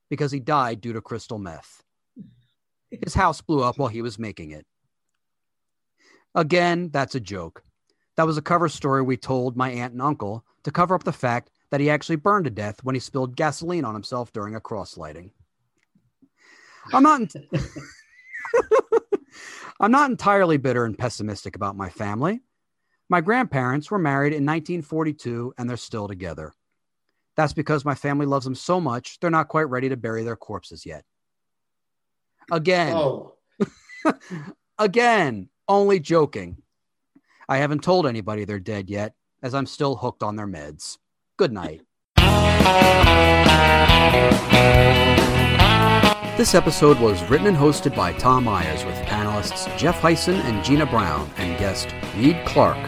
because 0.09 0.33
he 0.33 0.41
died 0.41 0.81
due 0.81 0.95
to 0.95 1.01
crystal 1.01 1.39
meth. 1.39 1.83
His 2.91 3.15
house 3.15 3.41
blew 3.41 3.63
up 3.63 3.79
while 3.79 3.89
he 3.89 4.03
was 4.03 4.19
making 4.19 4.51
it. 4.51 4.67
Again, 6.35 6.91
that's 6.93 7.15
a 7.15 7.21
joke. 7.21 7.63
That 8.17 8.27
was 8.27 8.37
a 8.37 8.43
cover 8.43 8.69
story 8.69 9.03
we 9.03 9.17
told 9.17 9.57
my 9.57 9.71
aunt 9.71 9.93
and 9.93 10.03
uncle 10.03 10.45
to 10.65 10.71
cover 10.71 10.95
up 10.95 11.05
the 11.05 11.13
fact 11.13 11.51
that 11.71 11.81
he 11.81 11.91
actually 11.91 12.17
burned 12.17 12.45
to 12.45 12.51
death 12.51 12.83
when 12.83 12.95
he 12.95 13.01
spilled 13.01 13.37
gasoline 13.37 13.85
on 13.85 13.95
himself 13.95 14.33
during 14.33 14.55
a 14.55 14.61
cross 14.61 14.97
lighting. 14.97 15.31
I'm 16.93 17.03
not. 17.03 17.21
I'm 19.81 19.91
not 19.91 20.11
entirely 20.11 20.59
bitter 20.59 20.85
and 20.85 20.99
pessimistic 20.99 21.57
about 21.57 21.77
my 21.77 21.89
family. 21.89 22.41
My 23.09 23.21
grandparents 23.21 23.91
were 23.91 23.99
married 23.99 24.33
in 24.33 24.45
1942 24.45 25.55
and 25.57 25.69
they're 25.69 25.77
still 25.77 26.07
together. 26.07 26.53
That's 27.37 27.55
because 27.55 27.85
my 27.85 27.95
family 27.95 28.27
loves 28.27 28.45
them 28.45 28.55
so 28.55 28.81
much, 28.81 29.19
they're 29.21 29.31
not 29.31 29.49
quite 29.49 29.71
ready 29.71 29.89
to 29.89 29.97
bury 29.97 30.23
their 30.23 30.37
corpses 30.37 30.85
yet. 30.85 31.05
Again, 32.53 32.93
Oh, 32.95 33.35
again, 34.79 35.49
only 35.69 36.01
joking. 36.01 36.59
I 37.49 37.57
haven't 37.59 37.83
told 37.83 38.07
anybody 38.07 38.45
they're 38.45 38.59
dead 38.61 38.91
yet, 38.91 39.15
as 39.43 39.55
I'm 39.55 39.67
still 39.67 39.97
hooked 39.97 40.23
on 40.23 40.37
their 40.37 40.47
meds. 40.47 40.99
Good 41.37 41.53
night. 41.53 41.81
This 46.41 46.55
episode 46.55 46.99
was 46.99 47.23
written 47.29 47.49
and 47.49 47.55
hosted 47.55 47.95
by 47.95 48.15
Tom 48.15 48.45
Myers 48.45 48.83
with 48.87 48.97
panelists 49.01 49.69
Jeff 49.77 50.01
Heisen 50.01 50.43
and 50.45 50.65
Gina 50.65 50.87
Brown 50.87 51.31
and 51.37 51.59
guest 51.59 51.95
Reed 52.17 52.39
Clark. 52.47 52.79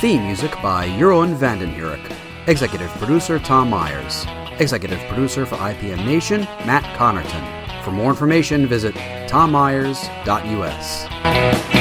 Theme 0.00 0.24
music 0.24 0.52
by 0.62 0.88
Jeroen 0.88 1.36
Vandenhurik. 1.36 2.00
Executive 2.46 2.88
producer 2.92 3.38
Tom 3.38 3.68
Myers. 3.68 4.24
Executive 4.58 5.00
producer 5.00 5.44
for 5.44 5.56
IPM 5.56 6.06
Nation, 6.06 6.44
Matt 6.64 6.84
Connerton. 6.96 7.84
For 7.84 7.90
more 7.90 8.08
information, 8.08 8.66
visit 8.66 8.94
tommyers.us. 9.28 11.73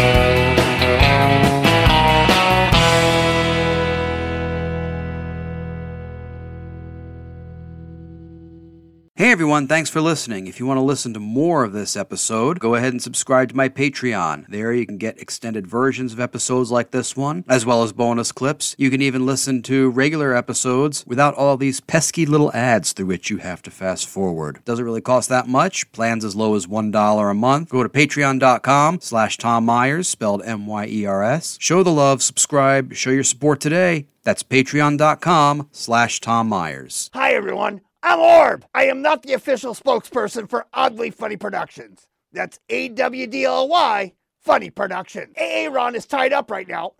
Hey 9.23 9.31
everyone, 9.31 9.67
thanks 9.69 9.89
for 9.89 10.01
listening. 10.01 10.47
If 10.47 10.59
you 10.59 10.65
want 10.65 10.79
to 10.79 10.83
listen 10.83 11.13
to 11.13 11.19
more 11.21 11.63
of 11.63 11.71
this 11.71 11.95
episode, 11.95 12.59
go 12.59 12.75
ahead 12.75 12.91
and 12.91 13.01
subscribe 13.01 13.47
to 13.47 13.55
my 13.55 13.69
Patreon. 13.69 14.47
There 14.49 14.73
you 14.73 14.85
can 14.85 14.97
get 14.97 15.17
extended 15.17 15.65
versions 15.65 16.11
of 16.11 16.19
episodes 16.19 16.71
like 16.71 16.91
this 16.91 17.15
one, 17.15 17.45
as 17.47 17.65
well 17.65 17.83
as 17.83 17.93
bonus 17.93 18.33
clips. 18.33 18.75
You 18.77 18.89
can 18.89 19.01
even 19.01 19.25
listen 19.25 19.61
to 19.61 19.89
regular 19.91 20.35
episodes 20.35 21.05
without 21.07 21.35
all 21.35 21.55
these 21.55 21.79
pesky 21.79 22.25
little 22.25 22.51
ads 22.53 22.91
through 22.91 23.05
which 23.05 23.29
you 23.29 23.37
have 23.37 23.61
to 23.61 23.71
fast 23.71 24.09
forward. 24.09 24.59
Doesn't 24.65 24.83
really 24.83 24.99
cost 24.99 25.29
that 25.29 25.47
much. 25.47 25.89
Plans 25.93 26.25
as 26.25 26.35
low 26.35 26.55
as 26.55 26.67
$1 26.67 27.31
a 27.31 27.33
month. 27.33 27.69
Go 27.69 27.81
to 27.81 27.87
patreon.com 27.87 28.99
slash 28.99 29.37
Tom 29.37 29.63
Myers, 29.63 30.09
spelled 30.09 30.43
M-Y-E-R-S. 30.43 31.55
Show 31.61 31.81
the 31.81 31.93
love, 31.93 32.21
subscribe, 32.21 32.93
show 32.93 33.11
your 33.11 33.23
support 33.23 33.61
today. 33.61 34.05
That's 34.23 34.43
patreon.com 34.43 35.69
slash 35.71 36.19
Tom 36.19 36.49
Myers. 36.49 37.09
Hi, 37.13 37.31
everyone. 37.31 37.79
I'm 38.05 38.19
Orb. 38.19 38.65
I 38.75 38.87
am 38.87 39.01
not 39.01 39.23
the 39.23 39.31
official 39.31 39.73
spokesperson 39.73 40.49
for 40.49 40.65
Awdly 40.73 41.09
Funny 41.09 41.37
Productions. 41.37 42.05
That's 42.33 42.59
A 42.67 42.89
W 42.89 43.27
D 43.27 43.45
L 43.45 43.69
Y 43.69 44.11
Funny 44.41 44.69
Productions. 44.69 45.31
Aaron 45.37 45.95
is 45.95 46.05
tied 46.05 46.33
up 46.33 46.51
right 46.51 46.67
now. 46.67 46.91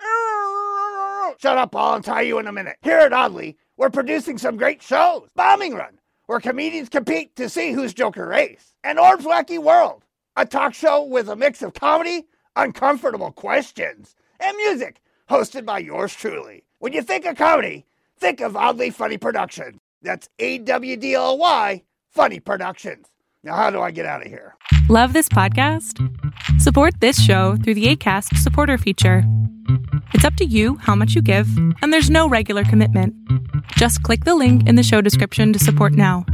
Shut 1.40 1.58
up, 1.58 1.76
I'll 1.76 1.96
untie 1.96 2.22
you 2.22 2.40
in 2.40 2.48
a 2.48 2.54
minute. 2.54 2.78
Here 2.84 3.00
at 3.00 3.12
Awdly, 3.12 3.58
we're 3.76 3.90
producing 3.90 4.38
some 4.38 4.56
great 4.56 4.82
shows. 4.82 5.28
Bombing 5.36 5.74
Run, 5.74 6.00
where 6.28 6.40
comedians 6.40 6.88
compete 6.88 7.36
to 7.36 7.50
see 7.50 7.74
who's 7.74 7.94
Joker 7.94 8.26
Race. 8.26 8.74
And 8.82 8.98
Orb's 8.98 9.26
Wacky 9.26 9.62
World, 9.62 10.06
a 10.38 10.46
talk 10.46 10.74
show 10.74 11.04
with 11.04 11.28
a 11.28 11.36
mix 11.36 11.62
of 11.62 11.74
comedy, 11.74 12.28
uncomfortable 12.56 13.34
questions, 13.34 14.16
and 14.40 14.56
music, 14.56 15.02
hosted 15.30 15.66
by 15.66 15.80
yours 15.80 16.16
truly. 16.16 16.64
When 16.80 16.94
you 16.94 17.02
think 17.02 17.26
of 17.26 17.36
comedy, 17.36 17.86
think 18.18 18.40
of 18.40 18.56
Awdly 18.56 18.94
Funny 18.94 19.18
Productions. 19.18 19.82
That's 20.04 20.30
A 20.40 20.60
W 20.60 20.98
D 20.98 21.16
L 21.16 21.38
Y 21.38 21.82
Funny 22.12 22.40
Productions. 22.40 23.08
Now, 23.44 23.56
how 23.56 23.72
do 23.72 23.82
I 23.82 23.92
get 23.92 24.06
out 24.06 24.22
of 24.22 24.28
here? 24.28 24.56
Love 24.90 25.14
this 25.14 25.28
podcast? 25.28 26.00
Support 26.62 27.00
this 27.02 27.22
show 27.22 27.58
through 27.58 27.74
the 27.74 27.88
ACAST 27.96 28.38
supporter 28.38 28.78
feature. 28.78 29.24
It's 30.14 30.24
up 30.24 30.36
to 30.36 30.46
you 30.46 30.76
how 30.78 30.96
much 30.96 31.14
you 31.14 31.22
give, 31.22 31.50
and 31.82 31.92
there's 31.92 32.10
no 32.10 32.30
regular 32.30 32.64
commitment. 32.64 33.16
Just 33.76 34.04
click 34.04 34.24
the 34.24 34.36
link 34.36 34.68
in 34.68 34.76
the 34.76 34.84
show 34.84 35.02
description 35.02 35.52
to 35.54 35.60
support 35.60 35.94
now. 35.94 36.26